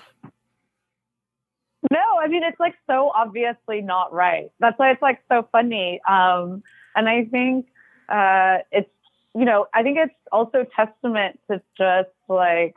[1.90, 4.50] No, I mean it's like so obviously not right.
[4.59, 6.00] That's why it's like so funny.
[6.09, 6.62] Um,
[6.94, 7.66] and I think
[8.09, 8.90] uh, it's
[9.35, 12.74] you know I think it's also testament to just like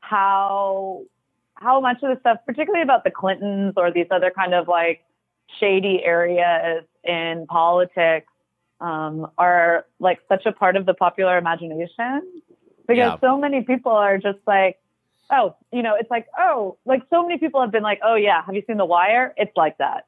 [0.00, 1.02] how
[1.54, 5.04] how much of the stuff, particularly about the Clintons or these other kind of like
[5.58, 8.26] shady areas in politics,
[8.80, 12.22] um, are like such a part of the popular imagination
[12.86, 13.18] because Yeah.
[13.20, 14.78] so many people are just like
[15.32, 18.42] oh, you know, it's like, oh, like so many people have been like, oh yeah,
[18.44, 19.32] have you seen The Wire?
[19.36, 20.06] It's like that.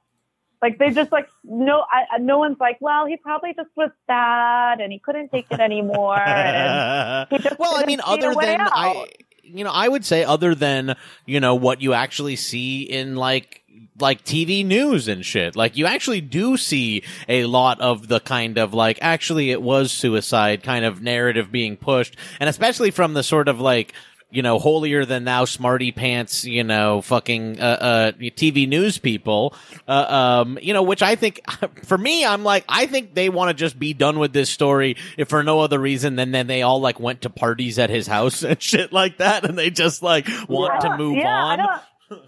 [0.60, 4.80] Like they just like no, I, no one's like, well, he probably just was sad
[4.80, 6.18] and he couldn't take it anymore.
[6.18, 8.70] and he just well, I mean, other than out.
[8.72, 9.06] I,
[9.42, 10.94] you know, I would say other than
[11.26, 13.61] you know what you actually see in like
[13.98, 15.54] like TV news and shit.
[15.56, 19.92] Like you actually do see a lot of the kind of like actually it was
[19.92, 23.92] suicide kind of narrative being pushed, and especially from the sort of like
[24.34, 29.54] you know, holier than thou, smarty pants, you know, fucking uh, uh, TV news people,
[29.86, 31.42] uh, um, you know, which I think,
[31.84, 34.96] for me, I'm like, I think they want to just be done with this story,
[35.18, 38.06] if for no other reason than then they all like went to parties at his
[38.06, 41.80] house and shit like that, and they just like want Yeah, to move yeah,
[42.10, 42.18] on,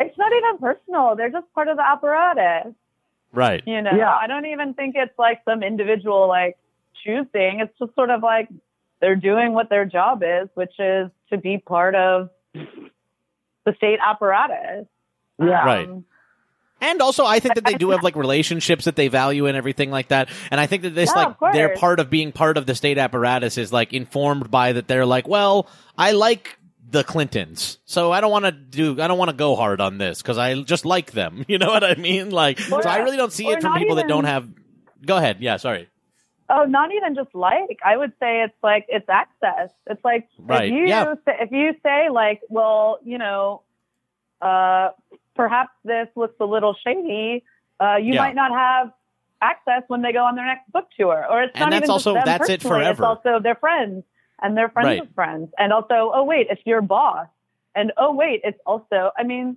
[0.00, 1.16] it's not even personal.
[1.16, 2.72] They're just part of the apparatus.
[3.32, 3.62] right?
[3.66, 4.12] You know, Yeah.
[4.14, 6.56] I don't even think it's like some individual like
[7.04, 7.60] choosing.
[7.60, 8.48] It's just sort of like
[9.00, 14.86] they're doing what their job is, which is to be part of the state apparatus.
[15.38, 15.64] Yeah.
[15.64, 15.88] Right.
[15.88, 16.04] Um,
[16.80, 19.90] And also, I think that they do have like relationships that they value and everything
[19.90, 20.28] like that.
[20.50, 22.98] And I think that this, Yeah, like, their part of being part of the state
[22.98, 24.86] apparatus is like informed by that.
[24.86, 26.58] They're like, well, I like
[26.94, 29.98] the Clintons, so I don't want to do, I don't want to go hard on
[29.98, 31.44] this because I just like them.
[31.48, 32.30] You know what I mean?
[32.30, 34.48] Like, Or- so I really don't see it from people that don't have.
[35.04, 35.38] Go ahead.
[35.40, 35.88] Yeah, sorry.
[36.48, 37.78] Oh, not even just like.
[37.84, 39.70] I would say it's like it's access.
[39.86, 41.14] It's like Right, if you yeah.
[41.24, 43.62] say, if you say like, well, you know,
[44.40, 44.90] uh,
[45.34, 47.44] perhaps this looks a little shady.
[47.80, 48.20] Uh, you Yeah.
[48.22, 48.92] might not have
[49.42, 51.90] access when they go on their next book tour, or it's And not that's even
[51.90, 52.92] also- just them that's it personally, forever.
[52.92, 54.04] It's also their friends
[54.42, 55.00] and they're friends Right.
[55.02, 57.26] of friends, and also, oh wait, it's your boss,
[57.74, 59.10] and oh wait, it's also.
[59.16, 59.56] I mean,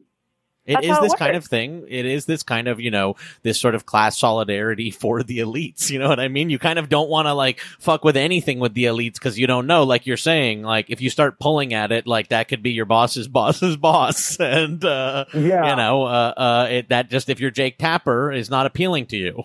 [0.66, 1.86] it is That's is how it this kind of thing.
[1.88, 5.90] It is this kind of, you know, this sort of class solidarity for the elites.
[5.90, 6.50] You know what I mean?
[6.50, 9.48] You kind of don't want to like fuck with anything with the elites because you
[9.48, 12.62] don't know, like you're saying, like if you start pulling at it, like that could
[12.62, 14.38] be your boss's boss's boss.
[14.42, 15.70] And, uh, Yeah.
[15.70, 19.16] you know, uh, uh, it, that just, if you're Jake Tapper is not appealing to
[19.18, 19.44] you.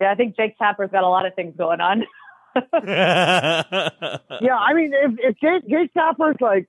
[0.00, 2.04] yeah, I think Jake Tapper's got a lot of things going on.
[4.40, 6.68] Yeah, I mean, if, if Jake, Jake Tapper's like,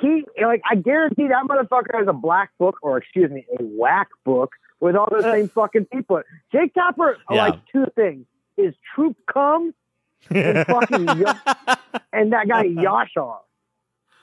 [0.00, 4.08] he, like, I guarantee that motherfucker has a black book, or excuse me, a whack
[4.24, 6.22] book with all the same fucking people.
[6.52, 7.48] Jake Tapper, Yeah.
[7.48, 8.26] like, two things
[8.56, 9.74] is Troop come
[10.28, 11.32] and fucking, Yo-
[12.12, 13.38] and that guy Yashar.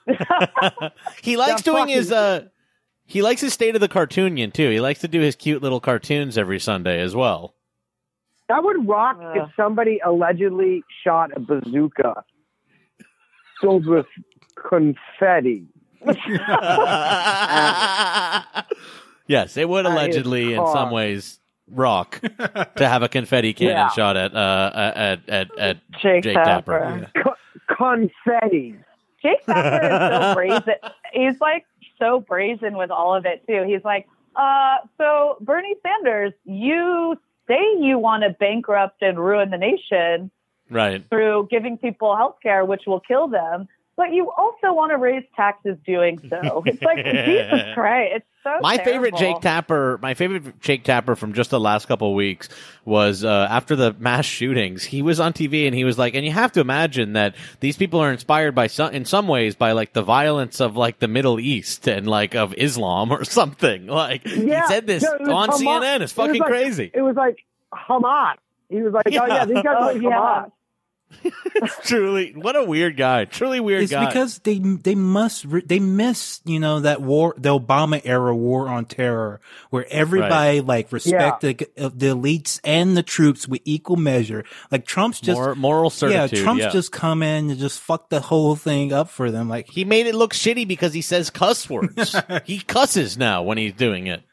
[1.22, 2.46] he likes The doing his, uh,
[3.06, 4.70] he likes his state of the cartoonian too.
[4.70, 7.56] He likes to do his cute little cartoons every Sunday as well.
[8.50, 9.34] That would rock Uh.
[9.44, 12.24] if somebody allegedly shot a bazooka
[13.62, 14.06] filled with
[14.70, 15.66] confetti.
[19.28, 23.90] yes, it would allegedly, in some ways, rock to have a confetti cannon Yeah.
[23.90, 26.80] shot at uh at at at Jake, Jake Tapper.
[26.80, 27.12] Tapper.
[27.24, 28.76] Co- confetti.
[29.22, 30.74] Jake Tapper is so brazen.
[31.12, 31.66] He's like
[32.00, 33.64] so brazen with all of it too.
[33.68, 39.58] He's like, uh, so Bernie Sanders, you say you want to bankrupt and ruin the
[39.58, 40.30] nation
[40.70, 41.04] right.
[41.10, 45.24] through giving people health care, which will kill them, but you also want to raise
[45.36, 46.64] taxes doing so.
[46.66, 48.12] It's like Jesus Christ.
[48.18, 49.16] It's so My favorite.
[49.18, 52.48] Jake Tapper, my favorite Jake Tapper from just the last couple of weeks
[52.86, 54.84] was uh, after the mass shootings.
[54.86, 57.76] He was on TV and he was like, and you have to imagine that these
[57.76, 61.08] people are inspired by some, in some ways, by like the violence of like the
[61.10, 63.88] Middle East and like of Islam or something.
[63.88, 65.60] Like Yeah, he said this no, it was on Hamas.
[65.82, 66.02] CNN.
[66.02, 66.92] It's It fucking like- crazy.
[66.94, 67.38] It was like
[67.74, 68.36] Hamas.
[68.70, 69.28] He was like, oh Yeah.
[69.28, 69.98] yeah, these guys are like.
[69.98, 70.52] Hamas.
[71.84, 73.26] Truly, what a weird guy.
[73.26, 74.06] Truly weird It's guy.
[74.06, 78.68] because they they must re- they miss you know that war the Obama era war
[78.68, 79.40] on terror
[79.70, 84.44] where everybody like respected the, the elites and the troops with equal measure.
[84.72, 85.90] Like Trump's just Mor- moral yeah
[86.28, 86.44] certitude.
[86.44, 86.70] Trump's yeah.
[86.72, 89.50] just come in and just fuck the whole thing up for them.
[89.50, 92.16] Like He made it look shitty because he says cuss words.
[92.46, 94.24] he cusses now when he's doing it.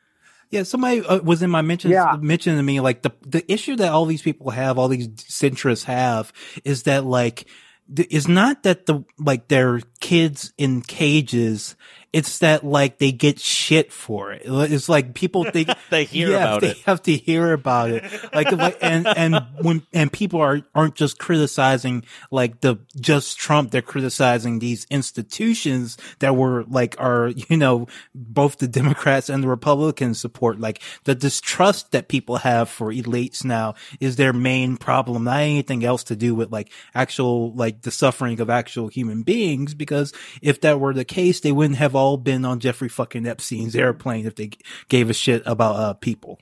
[0.54, 2.16] Yeah, somebody uh, was in my mentions Yeah.
[2.20, 5.84] mentioning to me like the the issue that all these people have, all these centrists
[5.84, 6.32] have,
[6.64, 7.46] is that like
[7.94, 11.76] th- is not that the like their kids in cages.
[12.14, 14.42] It's that like they get shit for it.
[14.46, 16.78] It's like people think They hear yeah, about they it.
[16.86, 18.04] have to hear about it.
[18.32, 23.72] Like, like and and when and people are aren't just criticizing like the just Trump.
[23.72, 29.48] They're criticizing these institutions that were like are you know both the Democrats and the
[29.48, 30.60] Republicans support.
[30.60, 35.24] Like the distrust that people have for elites now is their main problem.
[35.24, 39.74] Not anything else to do with like actual like the suffering of actual human beings.
[39.74, 43.74] Because if that were the case, they wouldn't have all been on Jeffrey fucking Epstein's
[43.74, 46.38] airplane if they g- gave a shit about uh people.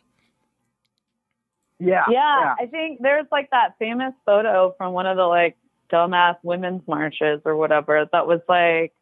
[1.79, 5.57] Yeah, Yeah, I think there's like that famous photo from one of the like
[5.93, 8.93] dumbass women's marches or whatever that was like,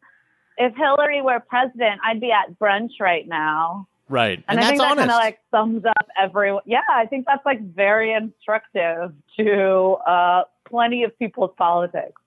[0.57, 3.87] if Hillary were president, I'd be at brunch right now.
[4.09, 4.43] Right.
[4.49, 6.63] And, And, I that's think that kind of like sums up everyone.
[6.65, 12.20] Yeah, I think that's like very instructive to uh, plenty of people's politics.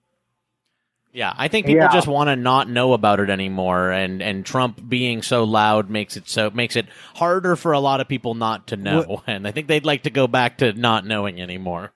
[1.14, 1.92] Yeah, I think people Yeah.
[1.92, 6.16] just want to not know about it anymore, and and Trump being so loud makes
[6.16, 9.52] it so makes it harder for a lot of people not to know, and I
[9.52, 11.92] think they'd like to go back to not knowing anymore.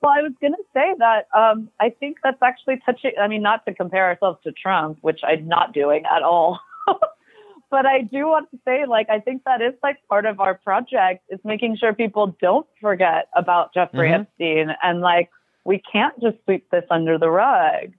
[0.00, 3.12] Well, I was going to say that um, I think that's actually touching.
[3.20, 6.58] I mean, not to compare ourselves to Trump, which I'm not doing at all.
[7.70, 10.54] but I do want to say, like, I think that is like part of our
[10.54, 14.20] project is making sure people don't forget about Jeffrey Mhm.
[14.22, 15.30] Epstein and like
[15.64, 17.92] we can't just sweep this under the rug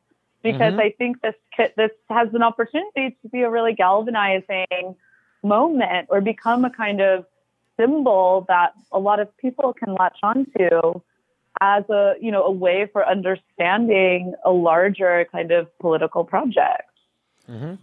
[0.44, 0.82] because Mhm.
[0.82, 1.36] I think this
[1.78, 4.96] this has an opportunity to be a really galvanizing
[5.42, 7.26] moment or become a kind of
[7.78, 11.02] symbol that a lot of people can latch onto
[11.62, 16.93] as a you know a way for understanding a larger kind of political project.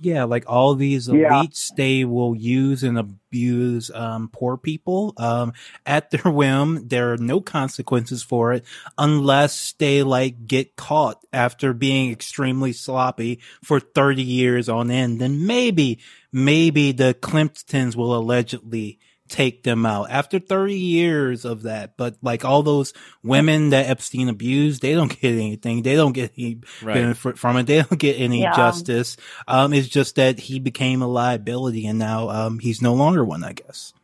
[0.00, 1.30] Yeah, like all these Yeah.
[1.30, 5.52] elites, they will use and abuse um, poor people um,
[5.84, 6.88] at their whim.
[6.88, 8.64] There are no consequences for it
[8.96, 15.20] unless they like get caught after being extremely sloppy for thirty years on end.
[15.20, 15.98] Then maybe,
[16.32, 18.98] maybe the Clintons will allegedly
[19.30, 21.96] take them out after 30 years of that.
[21.96, 25.82] But like all those women that Epstein abused, they don't get anything.
[25.82, 26.94] They don't get any Right.
[26.94, 27.66] benefit from it.
[27.66, 28.54] They don't get any Yeah.
[28.54, 29.16] justice.
[29.48, 33.44] Um, it's just that he became a liability and now, um, he's no longer one,
[33.44, 33.94] I guess.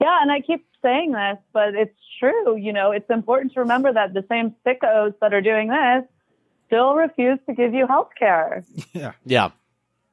[0.00, 2.56] Yeah, and I keep saying this, but it's true.
[2.56, 6.04] You know, it's important to remember that the same sickos that are doing this
[6.66, 8.64] still refuse to give you health care.
[8.92, 9.12] Yeah.
[9.24, 9.50] Yeah.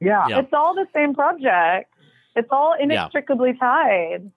[0.00, 0.26] Yeah.
[0.28, 0.38] Yeah.
[0.40, 1.92] It's all the same project.
[2.38, 4.30] It's all inextricably tied.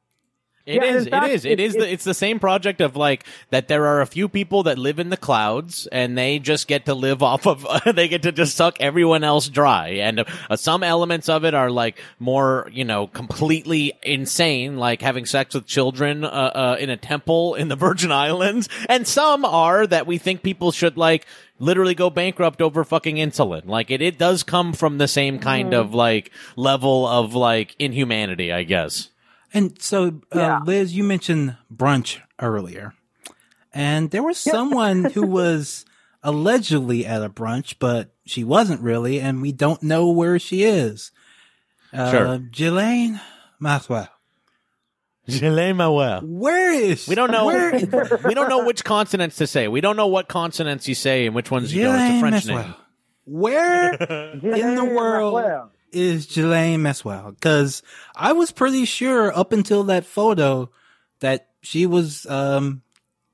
[0.66, 1.08] It Yeah, is.
[1.08, 1.46] fact, it is.
[1.46, 1.76] It it- is.
[1.76, 3.68] it- the, it's the same project of like that.
[3.68, 6.94] There are a few people that live in the clouds, and they just get to
[6.94, 7.66] live off of.
[7.96, 11.72] they get to just suck everyone else dry, and uh, some elements of it are
[11.72, 16.98] like more, you know, completely insane, like having sex with children uh, uh, in a
[16.98, 21.26] temple in the Virgin Islands, and some are that we think people should like
[21.60, 23.66] literally go bankrupt over fucking insulin.
[23.68, 28.52] Like it, it does come from the same kind of like level of like inhumanity,
[28.52, 29.10] I guess.
[29.54, 30.60] And so, uh, Yeah.
[30.66, 32.94] Liz, you mentioned brunch earlier,
[33.74, 35.86] and there was someone who was
[36.24, 41.12] allegedly at a brunch, but she wasn't really, and we don't know where she is.
[41.94, 42.38] Uh, Sure.
[42.40, 43.20] Ghislaine
[43.60, 44.08] Maxwell.
[45.28, 46.22] Well.
[46.22, 47.46] Where is We don't know.
[47.46, 47.72] Where,
[48.26, 49.68] we don't know which consonants to say.
[49.68, 51.96] We don't know what consonants you say and which ones you don't.
[52.00, 52.64] It's a French Maxwell.
[52.64, 52.76] name.
[53.26, 53.94] Where
[54.34, 57.32] in the world Well, is Ghislaine Maxwell?
[57.32, 57.84] Because
[58.16, 60.70] I was pretty sure up until that photo
[61.20, 62.82] that she was um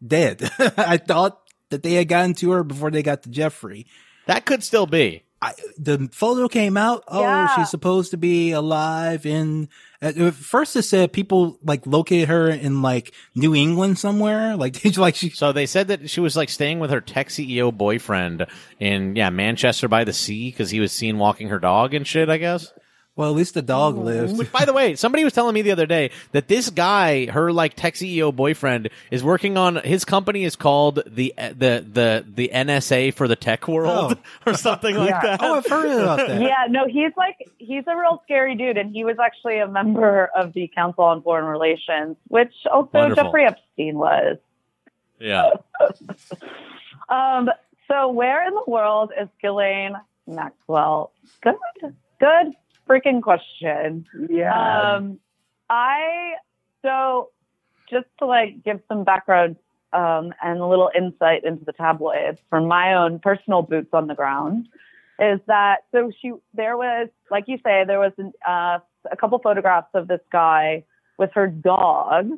[0.06, 0.50] dead.
[0.78, 1.40] I thought
[1.70, 3.86] that they had gotten to her before they got to Jeffrey.
[4.26, 5.24] That could still be.
[5.42, 7.04] I, the photo came out.
[7.08, 7.56] Oh, Yeah.
[7.56, 9.70] she's supposed to be alive in.
[10.02, 14.56] Uh, at first, it said people like located her in like New England somewhere.
[14.68, 15.30] Like, they like she.
[15.30, 18.46] So they said that she was like staying with her tech CEO boyfriend
[18.80, 22.30] in yeah Manchester by the Sea because he was seen walking her dog and shit.
[22.30, 22.74] I guess.
[23.18, 24.38] Well, at least the dog lived.
[24.38, 27.52] Which, by the way, somebody was telling me the other day that this guy, her
[27.52, 32.52] like tech CEO boyfriend, is working on his company is called the the the the
[32.54, 35.22] NSA for the tech world or something like Yeah.
[35.22, 35.40] that.
[35.42, 36.42] Oh, I've heard about that.
[36.42, 40.30] Yeah, no, he's like he's a real scary dude, and he was actually a member
[40.36, 43.24] of the Council on Foreign Relations, which also Wonderful.
[43.26, 44.38] Jeffrey Epstein was.
[45.20, 45.50] Yeah.
[47.10, 47.50] Um,
[47.88, 49.94] so where in the world is Ghislaine
[50.28, 51.12] Maxwell?
[51.42, 51.56] Good,
[52.20, 52.54] good
[52.88, 54.06] freaking question.
[54.30, 54.96] yeah.
[54.96, 55.20] Um,
[55.70, 56.34] I
[56.84, 57.30] so
[57.90, 59.58] just to like give some background
[59.94, 64.16] um, and a little insight into the tabloids from my own personal boots on the
[64.16, 64.68] ground
[65.20, 68.80] is that so she there was like you say there was an, uh,
[69.12, 70.84] a couple photographs of this guy
[71.18, 72.32] with her dog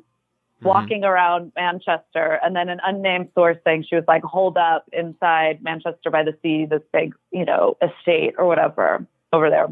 [0.62, 5.64] walking around Manchester, and then an unnamed source saying she was like holed up inside
[5.64, 9.68] Manchester by the Sea, this big, you know, estate or whatever over there.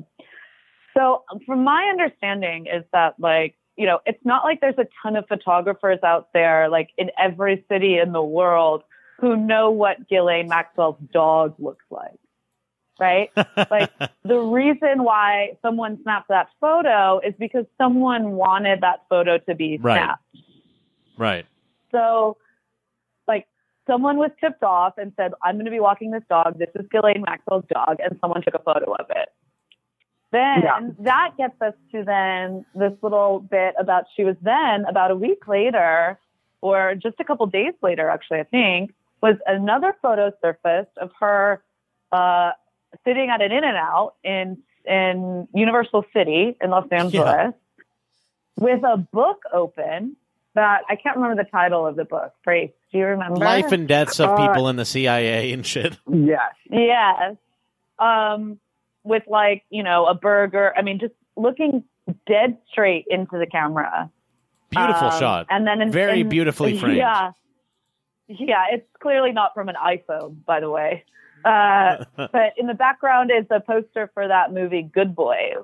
[0.98, 4.88] So, um, from my understanding, is that like, you know, it's not like there's a
[5.04, 8.84] ton of photographers out there, like in every city in the world,
[9.20, 12.20] who know what Ghislaine Maxwell's dog looks like.
[13.00, 13.30] Right?
[13.70, 13.92] like
[14.24, 19.78] the reason why someone snapped that photo is because someone wanted that photo to be
[19.80, 20.00] Right.
[20.00, 20.24] snapped.
[21.16, 21.46] Right.
[21.92, 22.38] So,
[23.28, 23.48] like,
[23.86, 26.58] someone was tipped off and said, I'm going to be walking this dog.
[26.58, 27.98] This is Ghislaine Maxwell's dog.
[28.00, 29.30] And someone took a photo of it.
[30.32, 30.80] Then Yeah.
[31.00, 35.48] that gets us to then this little bit about she was then about a week
[35.48, 36.20] later,
[36.62, 41.62] or just a couple days later, actually, I think, was another photo surfaced of her
[42.12, 42.52] uh,
[43.06, 47.54] sitting at an In and Out in in Universal City in Los Angeles
[48.58, 50.16] with a book open
[50.56, 52.34] that I can't remember the title of the book.
[52.44, 53.38] Grace, do you remember?
[53.40, 55.98] Life and deaths of Uh, people in the CIA and shit.
[56.12, 56.54] yes.
[56.70, 57.36] Yes.
[58.00, 58.60] Um,
[59.08, 60.74] with like, you know, a burger.
[60.78, 61.84] I mean, just looking
[62.26, 64.10] dead straight into the camera.
[64.70, 65.48] Beautiful Um, shot.
[65.50, 66.98] And then in, Very in- beautifully framed.
[66.98, 67.32] Yeah.
[68.28, 71.06] Yeah, it's clearly not from an iPhone, by the way.
[71.46, 75.64] Uh, but in the background is a poster for that movie, Good Boys.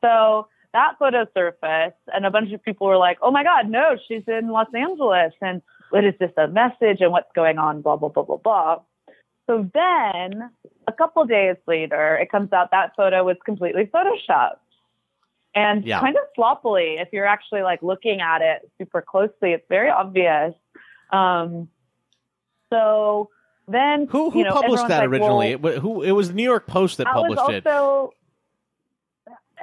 [0.00, 3.96] So that photo surfaced, and a bunch of people were like, oh my God, no,
[4.06, 5.32] she's in Los Angeles.
[5.40, 5.60] And
[5.90, 7.82] what is this a message and what's going on?
[7.82, 8.78] Blah, blah, blah, blah, blah.
[9.48, 10.50] So then
[10.86, 14.58] a couple days later, it comes out that photo was completely photoshopped.
[15.54, 16.00] And Yeah.
[16.00, 20.54] kind of sloppily, if you're actually like looking at it super closely, it's very obvious.
[21.10, 21.68] Um,
[22.70, 23.30] so
[23.66, 25.56] then Who who you know, published that like, originally?
[25.56, 27.66] well, it, who it was the New York Post that that published it.
[27.66, 28.12] also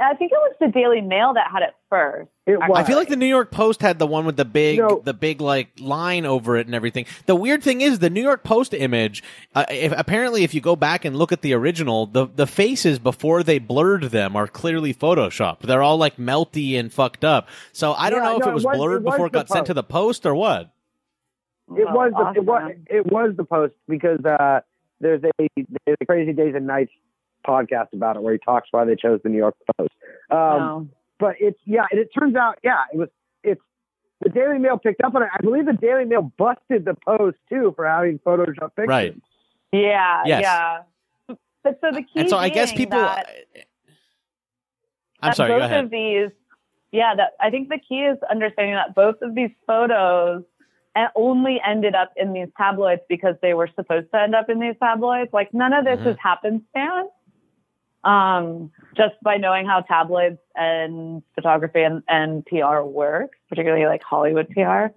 [0.02, 2.30] I think it was the Daily Mail that had it first.
[2.46, 2.78] It I was.
[2.80, 5.02] I feel like the New York Post had the one with the big, You know-
[5.04, 7.06] the big like line over it and everything.
[7.26, 9.24] The weird thing is the New York Post image.
[9.54, 13.00] Uh, if, apparently, if you go back and look at the original, the the faces
[13.00, 15.62] before they blurred them are clearly photoshopped.
[15.62, 17.48] They're all like melty and fucked up.
[17.74, 19.32] So I don't Yeah, know if it was it was- blurred it was before it
[19.34, 20.72] the got sent to the Post or what.
[21.76, 24.60] It Oh, was the, it was it was the post because uh,
[25.02, 25.48] there's a
[25.86, 26.92] there's a Crazy Days and Nights
[27.46, 29.92] podcast about it where he talks why they chose the New York Post.
[30.32, 30.88] Um, No.
[31.20, 33.10] But it's yeah, and it turns out yeah, it was
[33.44, 33.62] it's
[34.22, 35.30] the Daily Mail picked up on it.
[35.34, 38.88] I believe the Daily Mail busted the Post too for having Photoshop pictures.
[38.88, 39.16] Right.
[39.72, 40.42] Yeah, Yes.
[40.42, 40.82] yeah.
[41.64, 43.00] But so the key And so I guess people.
[43.00, 43.28] that,
[45.22, 45.52] I'm that sorry.
[45.52, 45.86] both Go ahead.
[45.86, 46.30] of these,
[46.92, 50.44] yeah, that I think the key is understanding that both of these photos
[50.96, 54.60] and only ended up in these tabloids because they were supposed to end up in
[54.60, 55.32] these tabloids.
[55.34, 56.08] Like none of this Mhm.
[56.08, 57.10] is happenstance.
[58.06, 64.48] Um, just by knowing how tabloids and photography and, and PR works, particularly like Hollywood
[64.50, 64.88] PR.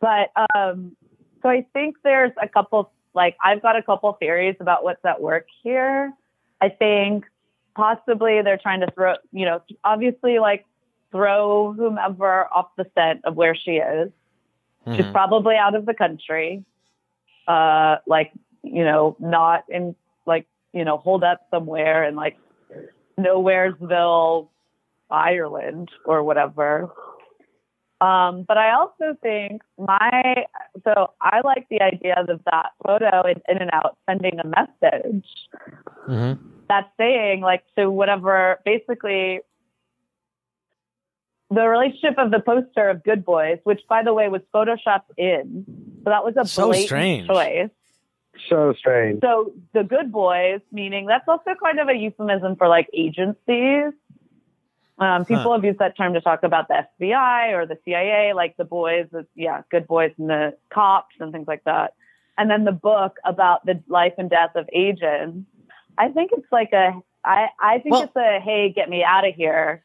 [0.00, 0.96] But um,
[1.42, 5.20] so I think there's a couple, like I've got a couple theories about what's at
[5.20, 6.12] work here.
[6.60, 7.24] I think
[7.74, 10.64] possibly they're trying to throw, you know, obviously like
[11.10, 14.10] throw whomever off the scent of where she is.
[14.94, 15.12] She's Mhm.
[15.12, 16.64] probably out of the country,
[17.46, 18.32] uh, like
[18.62, 19.94] you know, not in
[20.26, 22.38] like you know, hold up somewhere in like
[23.18, 24.48] Nowheresville,
[25.10, 26.90] Ireland, or whatever.
[28.00, 30.44] Um, but I also think my
[30.84, 35.26] so I like the idea of that photo in, in and out sending a message
[36.08, 36.38] Mhm.
[36.68, 39.40] that's saying like to whatever basically
[41.50, 45.64] the relationship of the poster of Good Boys, which by the way was photoshopped in,
[46.04, 47.26] so that was a So strange.
[47.26, 47.70] choice.
[48.48, 49.20] So strange.
[49.22, 53.92] So the Good Boys, meaning that's also kind of a euphemism for like agencies.
[54.98, 55.52] Um, people Huh.
[55.52, 59.06] have used that term to talk about the FBI or the CIA, like the boys,
[59.12, 61.94] is- yeah, good boys and the cops and things like that.
[62.36, 65.46] And then the book about the life and death of agents.
[65.96, 69.26] I think it's like a, I, I think Well- it's a, hey, get me out
[69.26, 69.82] of here.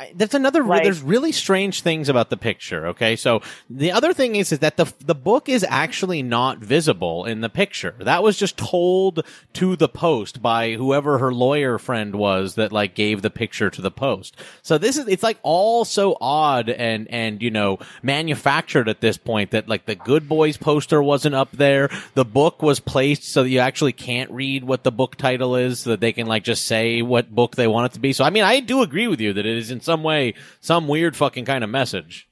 [0.00, 0.62] I- That's another.
[0.64, 2.86] Like- there's really strange things about the picture.
[2.88, 7.24] Okay, so the other thing is is that the the book is actually not visible
[7.24, 7.94] in the picture.
[7.98, 9.24] That was just told
[9.54, 13.82] to the post by whoever her lawyer friend was that like gave the picture to
[13.82, 14.36] the post.
[14.62, 19.16] So this is it's like all so odd and and you know manufactured at this
[19.16, 21.90] point that like the Good Boys poster wasn't up there.
[22.14, 25.80] The book was placed so that you actually can't read what the book title is,
[25.80, 28.12] so that they can like just say what book they want it to be.
[28.12, 30.86] So I mean, I do agree with you that it is in some way some
[30.86, 32.28] weird fucking kind of message.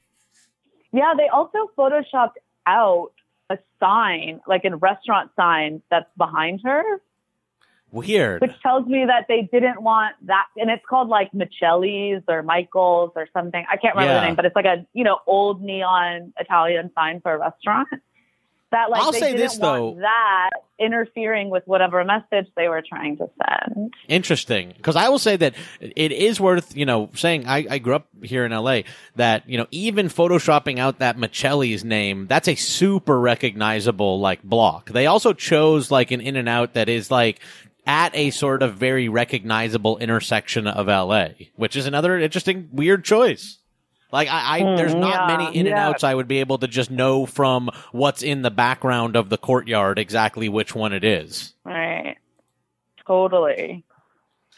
[0.92, 2.34] Yeah, they also photoshopped
[2.66, 3.10] out
[3.48, 6.82] a sign, like a restaurant sign that's behind her.
[7.92, 8.40] Weird.
[8.40, 13.10] which tells me that they didn't want that and it's called like Michelli's or Michael's
[13.16, 13.64] or something.
[13.68, 14.20] I can't remember Yeah.
[14.20, 17.88] the name, but it's like a you know old neon Italian sign for a restaurant.
[18.72, 19.96] That like I'll say this, though.
[20.00, 23.94] that interfering with whatever message they were trying to send.
[24.08, 24.72] Interesting.
[24.76, 28.06] Because I will say that it is worth, you know, saying I, I grew up
[28.22, 28.82] here in LA
[29.16, 34.90] that, you know, even photoshopping out that Michelli's name, that's a super recognizable, like, block.
[34.90, 37.40] They also chose, like, an in and out that is, like,
[37.86, 43.58] at a sort of very recognizable intersection of LA, which is another interesting, weird choice.
[44.12, 46.58] Like I, I hmm, there's not yeah, many in and outs I would be able
[46.58, 51.04] to just know from what's in the background of the courtyard exactly which one it
[51.04, 51.54] is.
[51.64, 52.16] Right.
[53.06, 53.84] Totally.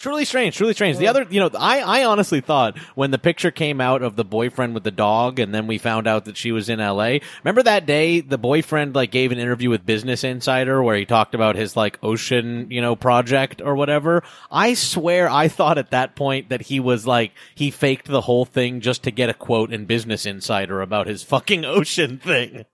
[0.02, 0.98] Truly strange, truly strange.
[0.98, 4.24] The other, you know, I, I honestly thought when the picture came out of the
[4.24, 7.18] boyfriend with the dog and then we found out that she was in LA.
[7.44, 11.36] Remember that day the boyfriend like gave an interview with Business Insider where he talked
[11.36, 14.24] about his like ocean, you know, project or whatever?
[14.50, 18.44] I swear I thought at that point that he was like, he faked the whole
[18.44, 22.64] thing just to get a quote in Business Insider about his fucking ocean thing.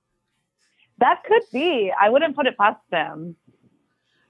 [0.96, 1.92] That could be.
[2.00, 3.36] I wouldn't put it past them.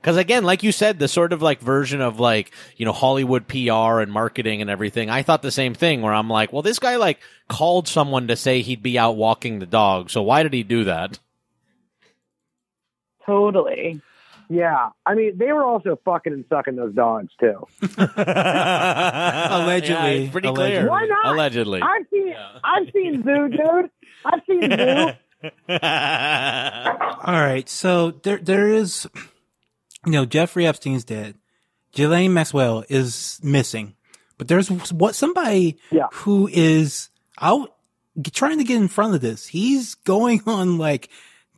[0.02, 3.48] Cause again, like you said, the sort of like version of like, you know, Hollywood
[3.48, 6.78] PR and marketing and everything, I thought the same thing where I'm like, well, this
[6.78, 7.18] guy like
[7.48, 10.08] called someone to say he'd be out walking the dog.
[10.10, 11.18] So why did he do that?
[13.26, 14.00] Totally.
[14.50, 17.66] Yeah, I mean they were also fucking and sucking those dogs too.
[17.98, 18.14] Allegedly.
[20.24, 20.78] it's pretty Allegedly.
[20.78, 20.88] clear.
[20.88, 21.26] Why not?
[21.34, 21.82] Allegedly.
[21.82, 22.34] I've seen
[22.64, 23.90] I've seen Zoo, dude.
[24.24, 25.12] I've seen Zoo.
[27.26, 29.06] All right, so there there is,
[30.06, 31.36] you know, Jeffrey Epstein's dead.
[31.92, 33.94] Ghislaine Maxwell is missing,
[34.36, 36.06] but there's what somebody Yeah.
[36.12, 37.08] who is
[37.40, 37.74] out
[38.32, 39.46] trying to get in front of this.
[39.46, 41.08] He's going on like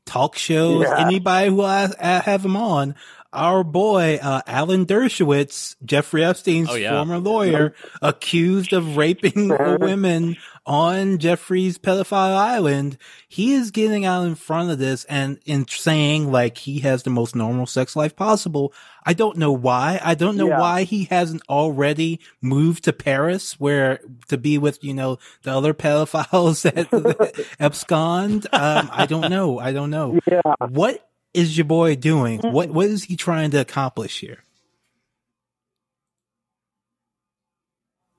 [0.06, 0.82] talk shows.
[0.82, 1.06] Yeah.
[1.06, 2.94] Anybody who I, I have him on,
[3.32, 6.90] our boy uh, Alan Dershowitz, Jeffrey Epstein's Oh, yeah.
[6.96, 9.48] former lawyer, accused of raping
[9.80, 15.66] women on Jeffrey's pedophile island, he is getting out in front of this and in
[15.68, 18.72] saying like he has the most normal sex life possible.
[19.04, 19.98] I don't know why.
[20.02, 20.60] I don't know Yeah.
[20.60, 25.72] why he hasn't already moved to Paris where to be with, you know, the other
[25.72, 28.46] pedophiles that abscond.
[28.52, 29.58] Um, I don't know.
[29.58, 30.18] I don't know.
[30.30, 30.40] Yeah.
[30.68, 32.40] What is your boy doing?
[32.40, 34.38] What what is he trying to accomplish here?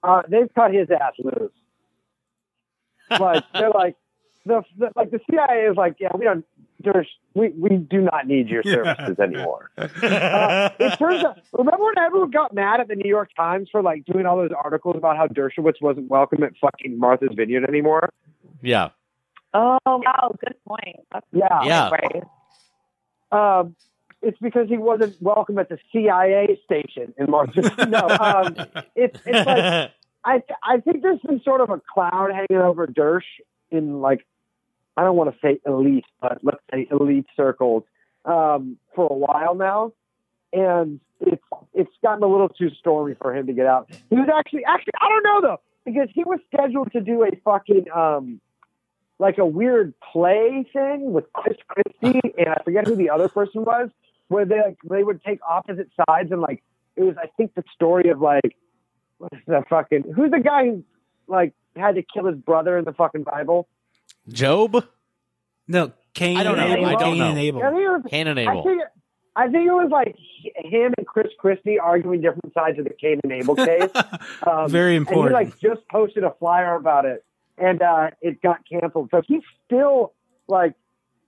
[0.03, 1.51] Uh, they've cut his ass loose.
[3.19, 3.95] Like they're like
[4.45, 6.45] the, the like the CIA is like, yeah, we don't.
[6.83, 9.69] There's, we we do not need your services anymore.
[9.77, 11.37] Uh, it turns out.
[11.53, 14.51] Remember when everyone got mad at the New York Times for like doing all those
[14.63, 18.09] articles about how Dershowitz wasn't welcome at fucking Martha's Vineyard anymore?
[18.63, 18.89] Yeah.
[19.53, 20.95] Oh, wow, good point.
[21.11, 21.63] That's Yeah.
[21.63, 21.89] Yeah.
[21.89, 22.23] right.
[23.31, 23.75] Um,
[24.21, 27.69] it's because he wasn't welcome at the CIA station in Martha's.
[27.87, 28.55] no, um,
[28.95, 29.91] it's it's like
[30.23, 33.21] I I think there's been sort of a cloud hanging over Dersh
[33.71, 34.25] in like
[34.97, 37.83] I don't want to say elite, but let's say elite circles
[38.25, 39.93] um, for a while now,
[40.53, 43.89] and it's it's gotten a little too stormy for him to get out.
[44.09, 47.31] He was actually actually I don't know though because he was scheduled to do a
[47.43, 48.39] fucking um
[49.21, 53.63] like a weird play thing with Chris Christie and I forget who the other person
[53.63, 53.89] was
[54.27, 56.63] where they like they would take opposite sides and like
[56.95, 58.55] it was I think the story of like
[59.19, 60.83] what's the fucking who's the guy who
[61.27, 63.67] like had to kill his brother in the fucking Bible?
[64.27, 64.83] Job?
[65.67, 66.37] No, Cain.
[66.37, 66.65] I don't know.
[66.65, 66.85] Abel.
[66.85, 67.29] I don't Cain know.
[67.29, 67.61] and Abel.
[67.63, 68.63] I think it was Cain and I Abel.
[68.63, 68.81] think,
[69.35, 70.15] I think it was like
[70.57, 73.89] him and Chris Christie arguing different sides of the Cain and Abel case.
[74.45, 75.37] Um, Very And important.
[75.37, 77.23] he like just posted a flyer about it,
[77.61, 79.09] and uh, it got canceled.
[79.11, 80.13] So he's still
[80.47, 80.73] like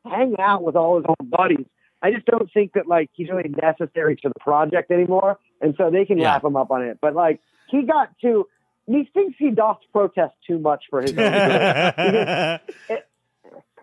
[0.06, 1.66] hanging out with all his old buddies.
[2.02, 5.90] I just don't think that like he's really necessary to the project anymore, and so
[5.90, 6.34] they can Yeah.
[6.34, 6.98] wrap him up on it.
[7.02, 8.48] But like he got to,
[8.88, 12.60] he thinks he doth protest too much for his own good.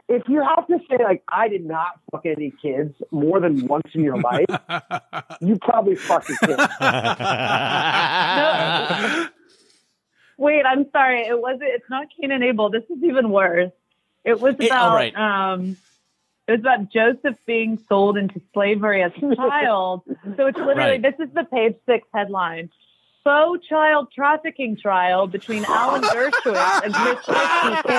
[0.08, 3.86] if you have to say like I did not fuck any kids more than once
[3.94, 4.44] in your life,
[5.40, 6.58] you probably fucked a kid.
[10.40, 11.20] Wait, I'm sorry.
[11.26, 11.64] It wasn't.
[11.64, 12.70] It's not Cain and Abel.
[12.70, 13.70] This is even worse.
[14.24, 14.88] It was It- about.
[14.90, 15.14] all right.
[15.14, 15.76] Um,
[16.48, 20.02] it was about Joseph being sold into slavery as a child.
[20.36, 21.02] so it's literally Right.
[21.02, 22.70] this is the page six headline:
[23.22, 27.90] "Faux child trafficking trial between Alan Dershowitz and Chris Christie."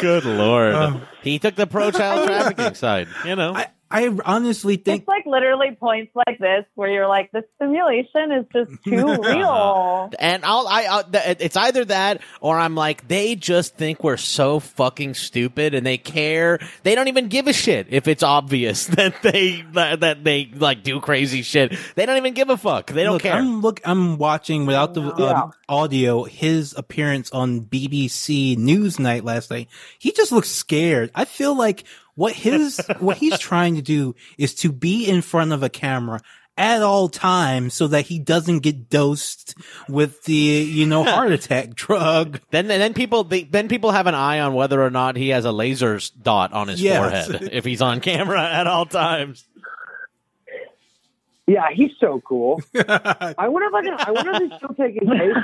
[0.00, 0.74] Good lord.
[0.74, 3.54] Um, he took the pro child trafficking side, you know.
[3.54, 8.30] I, I honestly think It's like literally points like this where you're like, the simulation
[8.32, 10.10] is just too real.
[10.18, 14.60] And I'll, I, I'll, it's either that or I'm like, they just think we're so
[14.60, 16.60] fucking stupid and they care.
[16.84, 20.82] They don't even give a shit if it's obvious that they, that, that they like
[20.84, 21.76] do crazy shit.
[21.96, 22.86] They don't even give a fuck.
[22.92, 23.34] They don't look, care.
[23.34, 23.80] I'm look.
[23.84, 25.42] I'm watching without the Yeah.
[25.42, 26.24] um, audio.
[26.24, 29.68] His appearance on BBC Newsnight last night.
[29.98, 31.10] He just looks scared.
[31.14, 31.84] I feel like
[32.16, 36.20] what his what he's trying to do is to be in front of a camera
[36.58, 39.54] at all times so that he doesn't get dosed
[39.88, 42.40] with the you know heart attack drug.
[42.50, 45.46] Then, then people, they, then people have an eye on whether or not he has
[45.46, 47.28] a laser dot on his Yes.
[47.28, 49.46] forehead if he's on camera at all times.
[51.50, 52.62] Yeah, he's so cool.
[52.76, 53.94] I wonder if I can.
[53.98, 55.36] I wonder if he's still taking cases.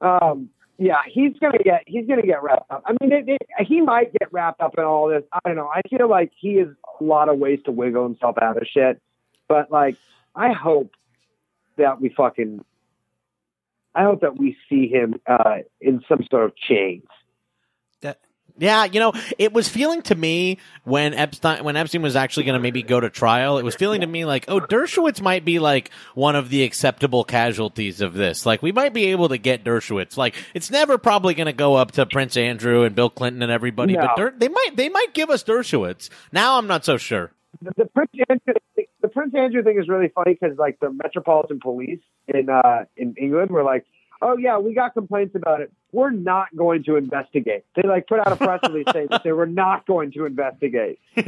[0.02, 0.48] um,
[0.78, 1.82] yeah, he's gonna get.
[1.86, 2.84] He's gonna get wrapped up.
[2.86, 5.24] I mean, it, it, he might get wrapped up in all this.
[5.30, 5.68] I don't know.
[5.68, 8.98] I feel like he has a lot of ways to wiggle himself out of shit.
[9.46, 9.98] But like,
[10.34, 10.92] I hope
[11.76, 12.64] that we fucking.
[13.94, 17.04] I hope that we see him uh, in some sort of chains.
[18.58, 22.54] Yeah, you know, it was feeling to me when Epstein when Epstein was actually going
[22.54, 23.58] to maybe go to trial.
[23.58, 27.24] It was feeling to me like, oh, Dershowitz might be like one of the acceptable
[27.24, 28.44] casualties of this.
[28.44, 30.16] Like, we might be able to get Dershowitz.
[30.16, 33.50] Like, it's never probably going to go up to Prince Andrew and Bill Clinton and
[33.50, 36.10] everybody, but Der- they might they might give us Dershowitz.
[36.30, 37.32] Now, I'm not so sure.
[37.62, 40.90] the, the Prince Andrew thing, the Prince Andrew thing is really funny because like the
[40.90, 43.86] Metropolitan Police in uh, in England were like,
[44.22, 45.70] oh yeah, we got complaints about it.
[45.92, 47.64] We're not going to investigate.
[47.76, 50.98] They like put out a press release saying that they were not going to investigate.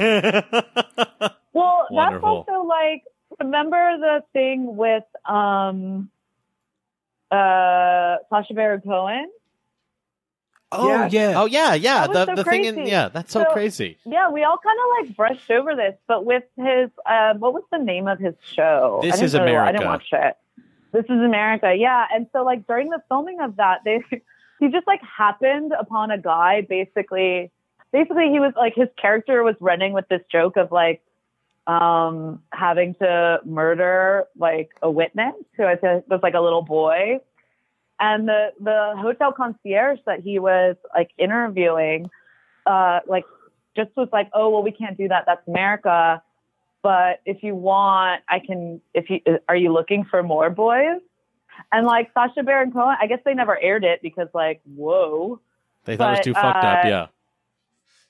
[1.57, 2.45] Well, Wonderful.
[2.47, 3.05] that's also like
[3.39, 6.11] remember the thing with um
[7.31, 9.31] uh Sacha Baron Cohen?
[10.73, 11.09] oh Yeah.
[11.13, 11.41] yeah.
[11.41, 12.07] oh yeah, yeah.
[12.09, 13.99] The so the thing in yeah, that's so, So- crazy.
[14.05, 17.63] Yeah, we all kind of like brushed over this, but with his uh, what was
[17.71, 18.99] the name of his show?
[19.03, 20.37] This I didn't is really- I didn't watch it.
[20.95, 22.07] This is America, yeah.
[22.15, 24.05] And so like during the filming of that, they
[24.61, 27.51] he just like happened upon a guy basically
[27.93, 31.03] basically he was like his character was running with this joke of like
[31.67, 37.19] um having to murder like a witness who I think was like a little boy.
[37.99, 42.09] And the the hotel concierge that he was like interviewing
[42.67, 43.25] uh like
[43.77, 45.25] just was like, "Oh, well we can't do that.
[45.27, 46.23] That's America."
[46.85, 51.01] But if you want, I can if you are you looking for more boys?
[51.73, 55.41] And like Sacha Baron Cohen, I guess they never aired it because like, whoa
[55.87, 56.85] They thought it was But, too fucked up.
[56.85, 57.07] uh, Yeah.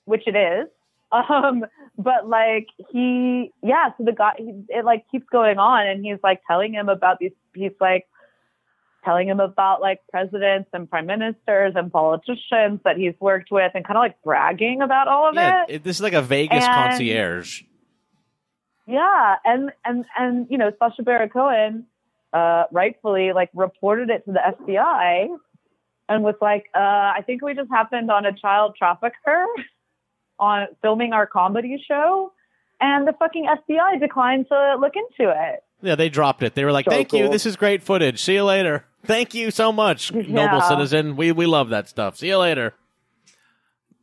[0.04, 0.68] which it is.
[1.12, 1.64] Um,
[1.96, 3.90] but like he, yeah.
[3.96, 7.20] So the guy, he, it like keeps going on, and he's like telling him about
[7.20, 7.30] these.
[7.54, 8.08] He's like
[9.04, 13.84] telling him about like presidents and prime ministers and politicians that he's worked with, and
[13.84, 15.74] kind of like bragging about all of Yeah, it.
[15.76, 17.62] it, this is like a Vegas And- concierge.
[18.86, 21.86] Yeah, and and and you know, Sacha Baron Cohen,
[22.32, 25.28] uh, rightfully like reported it to the FBI,
[26.08, 29.46] and was like, uh, "I think we just happened on a child trafficker
[30.38, 32.32] on filming our comedy show."
[32.80, 35.62] And the fucking FBI declined to look into it.
[35.80, 36.54] Yeah, they dropped it.
[36.54, 37.28] They were like, So "Thank you.
[37.28, 38.20] This is great footage.
[38.20, 38.84] See you later.
[39.04, 41.16] Thank you so much, noble citizen.
[41.16, 42.18] We we love that stuff.
[42.18, 42.74] See you later."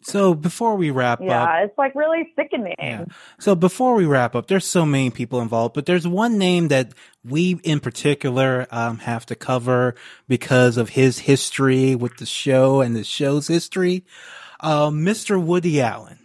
[0.03, 2.75] So before we wrap up, Yeah, it's like really sickening.
[2.79, 3.05] Yeah.
[3.39, 6.93] So before we wrap up, there's so many people involved, but there's one name that
[7.23, 9.95] we in particular um, have to cover
[10.27, 14.03] because of his history with the show and the show's history.
[14.59, 15.41] Um, Mr.
[15.43, 16.17] Woody Allen.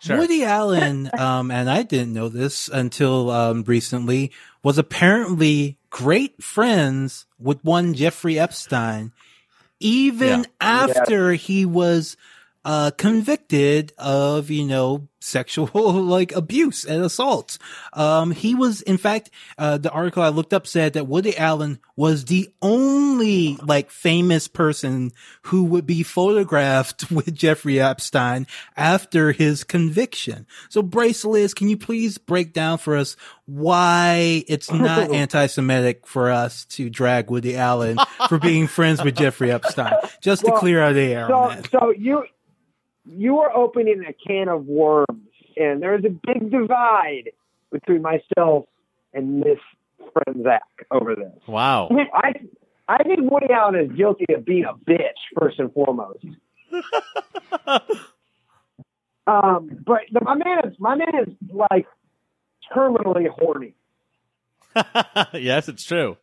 [0.00, 0.16] Sure.
[0.16, 4.32] Woody Allen, um, and I didn't know this until um, recently,
[4.62, 9.12] was apparently great friends with one Jeffrey Epstein,
[9.78, 10.44] even Yeah.
[10.60, 12.16] after he was
[12.64, 15.68] uh, convicted of, you know, sexual
[16.02, 17.58] like abuse and assault.
[17.92, 21.78] Um, he was, in fact, uh, the article I looked up said that Woody Allen
[21.96, 28.46] was the only like famous person who would be photographed with Jeffrey Epstein
[28.76, 30.46] after his conviction.
[30.68, 36.30] So Brace Liz, can you please break down for us why it's not anti-Semitic for
[36.30, 37.98] us to drag Woody Allen
[38.28, 39.94] for being friends with Jeffrey Epstein?
[40.20, 42.24] Just to Well, clear our air on So, so you
[43.06, 45.06] you are opening a can of worms,
[45.56, 47.30] and there is a big divide
[47.72, 48.66] between myself
[49.14, 49.58] and this
[50.12, 51.32] friend Zach over this.
[51.46, 51.88] Wow.
[52.14, 52.32] I
[52.88, 56.24] I think Woody Allen is guilty of being a bitch first and foremost.
[59.26, 61.86] um, but the, my man is my man is like
[62.74, 63.74] terminally horny.
[65.34, 66.16] yes, it's true.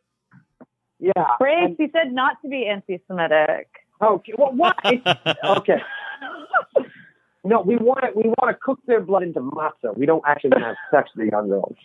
[1.00, 1.12] Yeah.
[1.40, 3.68] Brace, And- he said not to be anti-Semitic.
[4.02, 4.34] okay.
[4.38, 4.74] Well, why?
[5.58, 5.82] okay.
[7.44, 9.98] No, we want to, we want to cook their blood into matzah.
[9.98, 11.76] We don't actually have sex with the young girls.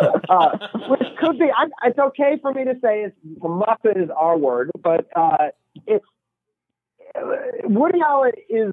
[0.00, 0.58] Uh,
[0.88, 1.46] which could be.
[1.46, 5.48] I, it's okay for me to say it's matzah is our word, but uh,
[5.86, 6.04] it's
[7.64, 8.72] Woody Allen is.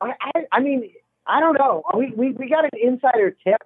[0.00, 0.90] I, I, I mean,
[1.26, 1.84] I don't know.
[1.96, 3.62] We, we we got an insider tip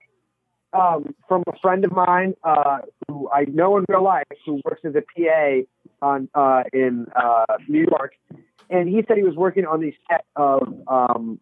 [0.73, 2.79] um, from a friend of mine uh,
[3.09, 7.57] who I know in real life, who works as a PA on uh, in uh,
[7.69, 8.15] New York,
[8.71, 11.39] and he said he was working on the set of um,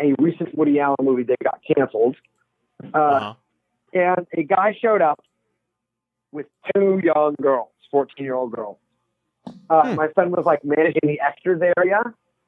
[0.00, 2.16] a recent Woody Allen movie that got canceled,
[2.94, 3.34] uh, Uh-huh.
[3.92, 5.20] and a guy showed up
[6.32, 8.78] with two young girls, fourteen-year-old girls.
[9.68, 9.94] Uh, Hmm.
[9.96, 12.00] My son was like managing the extras area,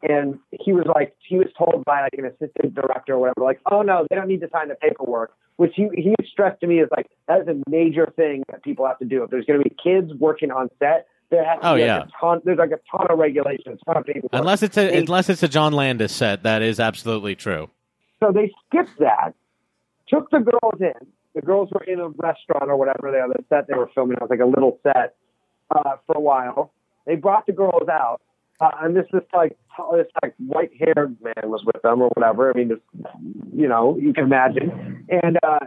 [0.03, 3.61] and he was like, he was told by like an assistant director or whatever, like,
[3.71, 5.33] oh no, they don't need to sign the paperwork.
[5.57, 8.87] Which he he stressed to me is like that is a major thing that people
[8.87, 9.23] have to do.
[9.23, 11.87] If there's going to be kids working on set, there has to Oh, be like
[11.87, 12.03] yeah.
[12.03, 12.41] a ton.
[12.45, 14.31] There's like a ton of regulations, ton of paperwork.
[14.33, 17.71] Unless it's a They- unless it's a John Landis set, that is absolutely true.
[18.21, 19.35] So they skipped that,
[20.09, 21.07] took the girls in.
[21.35, 24.17] The girls were in a restaurant or whatever they the set they were filming.
[24.17, 25.17] It was like a little set
[25.75, 26.73] uh, for a while.
[27.07, 28.21] They brought the girls out,
[28.61, 29.57] uh, and this this like
[29.93, 32.51] this like white haired man was with them or whatever.
[32.51, 32.83] I mean, just
[33.53, 35.05] you know, you can imagine.
[35.11, 35.59] And uh,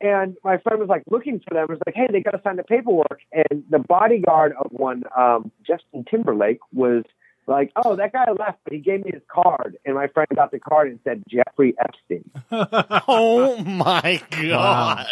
[0.00, 1.66] and my friend was like looking for them.
[1.68, 3.20] Was like, hey, they got to sign the paperwork.
[3.32, 7.04] And the bodyguard of one, um, Justin Timberlake, was
[7.46, 9.76] like, oh, that guy left, but he gave me his card.
[9.84, 12.30] And my friend got the card and said Jeffrey Epstein.
[13.08, 15.06] Oh my god.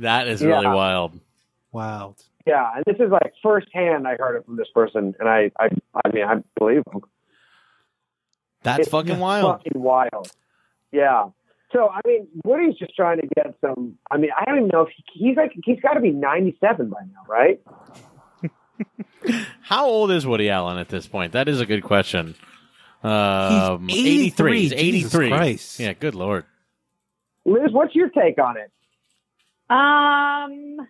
[0.00, 0.74] That is really Yeah.
[0.74, 1.18] wild.
[1.72, 2.14] Wow.
[2.46, 4.08] Yeah, and this is like firsthand.
[4.08, 5.68] I heard it from this person, and I, I,
[6.04, 7.02] I mean, I believe him.
[8.62, 9.58] That's It's fucking wild.
[9.62, 10.32] Fucking wild.
[10.90, 11.28] Yeah.
[11.72, 13.98] So I mean, Woody's just trying to get some.
[14.10, 16.88] I mean, I don't even know if he, he's like he's got to be ninety-seven
[16.88, 17.60] by now, right?
[19.62, 21.32] How old is Woody Allen at this point?
[21.32, 22.34] That is a good question.
[23.02, 24.60] Um, He's 83.
[24.60, 25.28] He's Jesus 83.
[25.28, 25.80] Christ.
[25.80, 26.44] Yeah, good lord.
[27.44, 28.70] Liz, what's your take on it?
[29.70, 30.86] Um,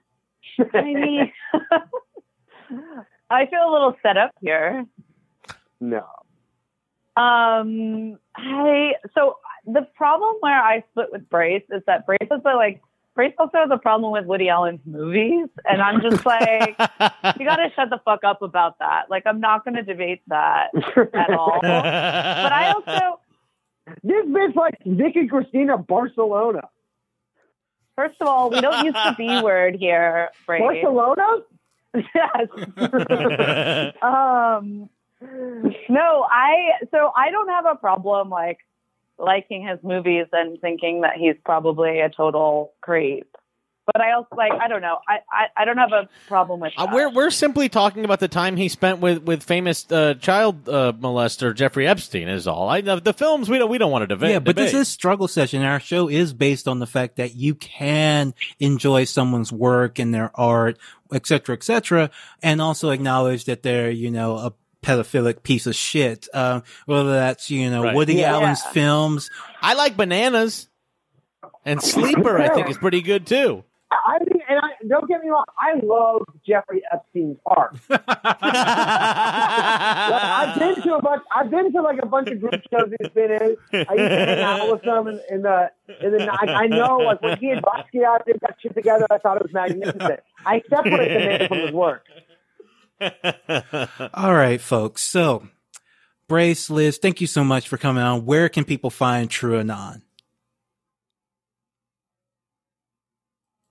[0.74, 1.32] I mean,
[3.30, 4.86] I feel a little set up here.
[5.80, 6.04] no.
[7.18, 12.80] Um, I so the problem where I split with Brace is that Brace is like
[13.14, 17.56] Brace also has a problem with Woody Allen's movies, and I'm just like, you got
[17.56, 19.10] to shut the fuck up about that.
[19.10, 20.68] Like, I'm not going to debate that
[21.12, 21.58] at all.
[21.60, 23.20] but I also,
[24.02, 26.62] This bitch like Vicky Cristina Barcelona.
[27.96, 30.60] first of all, we don't use the B word here, Brace.
[30.60, 31.38] Barcelona?
[31.94, 32.48] yes.
[34.02, 34.88] um,
[35.20, 38.58] no, I so I don't have a problem like
[39.18, 43.26] liking his movies and thinking that he's probably a total creep.
[43.92, 44.98] But I also like I don't know.
[45.08, 48.28] I I, I don't have a problem with Uh, we're we're simply talking about the
[48.28, 52.28] time he spent with with famous uh, child uh, molester Jeffrey Epstein.
[52.28, 52.68] Is all.
[52.68, 54.30] I the films we don't we don't want to debate.
[54.30, 55.62] yeah, but this is struggle session.
[55.62, 60.30] Our show is based on the fact that you can enjoy someone's work and their
[60.34, 60.76] art,
[61.10, 62.10] et cetera, et cetera,
[62.42, 64.52] and also acknowledge that they're, you know, a
[64.82, 66.28] pedophilic piece of shit.
[66.34, 67.94] Um, whether that's, you know, Right.
[67.94, 68.34] Woody Yeah.
[68.34, 69.28] Allen's films.
[69.62, 70.68] I like bananas
[71.64, 72.38] and Sleeper.
[72.38, 73.64] I think is pretty good too.
[73.90, 77.76] I mean, and I, don't get me wrong, I love Jeffrey Epstein's art.
[77.88, 78.00] Like,
[80.24, 81.22] I've been to a bunch.
[81.34, 83.56] I've been to like a bunch of group shows he's been in.
[83.72, 85.70] I used to hang out with them in, in the
[86.00, 86.28] in the.
[86.30, 89.42] I, I know like when he and Basquiat did that shit together, I thought it
[89.42, 90.20] was magnificent.
[90.44, 92.04] I separate the man from his work.
[94.14, 95.02] All right, folks.
[95.02, 95.48] So,
[96.28, 98.26] Brace, Liz, thank you so much for coming on.
[98.26, 100.02] Where can people find TrueAnon?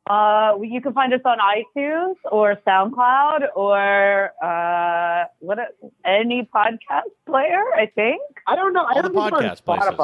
[0.09, 5.59] Uh, you can find us on iTunes or SoundCloud or uh, what
[6.05, 7.61] any podcast player.
[7.75, 8.21] I think.
[8.47, 8.83] I don't know.
[8.83, 9.97] I All don't the think we're on podcast places.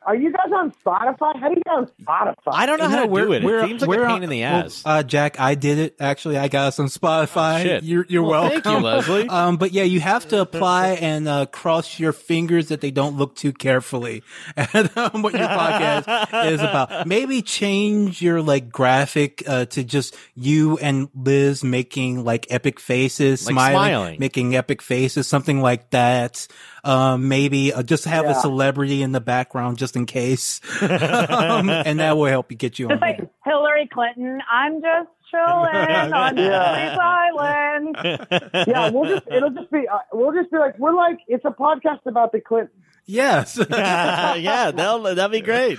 [0.00, 0.06] Spotify.
[0.06, 1.40] Are you guys on Spotify?
[1.40, 2.34] How do you get on Spotify?
[2.52, 3.44] I don't know how to do it.
[3.44, 4.82] It seems like a pain in the ass.
[4.84, 5.96] uh, Jack, I did it.
[6.00, 7.60] Actually, I got us on Spotify.
[7.60, 7.82] Oh, shit.
[7.84, 8.62] You're, you're Well, welcome.
[8.62, 9.28] thank you, Leslie.
[9.40, 13.16] Um, but yeah, you have to apply and uh, cross your fingers that they don't
[13.16, 14.22] look too carefully
[14.56, 17.06] at um, what your podcast is about.
[17.06, 23.46] Maybe change your like graphic uh, to just you and Liz making like epic faces,
[23.46, 24.16] Like smiling, smiling.
[24.20, 26.46] making epic faces, something like that.
[26.82, 32.00] Um, maybe uh, just have a celebrity in the background just in case, um, and
[32.00, 32.90] that will help you get you on.
[32.92, 33.30] Just like there.
[33.44, 34.40] Hillary Clinton.
[34.50, 35.42] I'm just chilling
[36.14, 36.96] on Yeah.
[37.00, 37.96] Island.
[38.66, 41.50] Yeah, we'll just it'll just be uh, we'll just be like we're like it's a
[41.50, 42.70] podcast about the Clintons.
[43.06, 43.58] Yes.
[43.68, 45.78] yeah, that'll, that'd be great.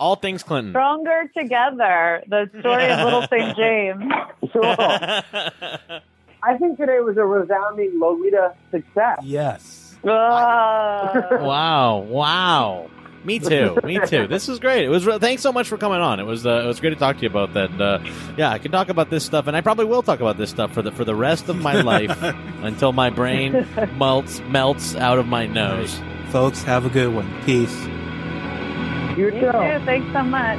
[0.00, 0.72] All things Clinton.
[0.72, 2.22] Stronger together.
[2.28, 3.56] The story of Little St.
[3.56, 4.04] James.
[4.52, 4.60] So
[6.42, 9.18] I think today was a resounding Lolita success.
[9.24, 9.87] yes.
[10.04, 11.26] Ugh.
[11.42, 12.90] wow, wow.
[13.24, 13.76] Me too.
[13.82, 14.26] Me too.
[14.26, 14.84] This was great.
[14.84, 15.04] It was.
[15.04, 16.20] Re- thanks so much for coming on.
[16.20, 16.46] It was.
[16.46, 17.80] Uh, it was great to talk to you about that.
[17.80, 17.98] Uh,
[18.36, 20.72] yeah, I can talk about this stuff, and I probably will talk about this stuff
[20.72, 22.16] for the for the rest of my life
[22.62, 23.66] until my brain
[23.98, 26.00] melts melts out of my nose.
[26.30, 27.28] Folks, have a good one.
[27.44, 27.74] Peace.
[29.18, 29.40] You You too.
[29.40, 29.84] too.
[29.84, 30.58] Thanks so much.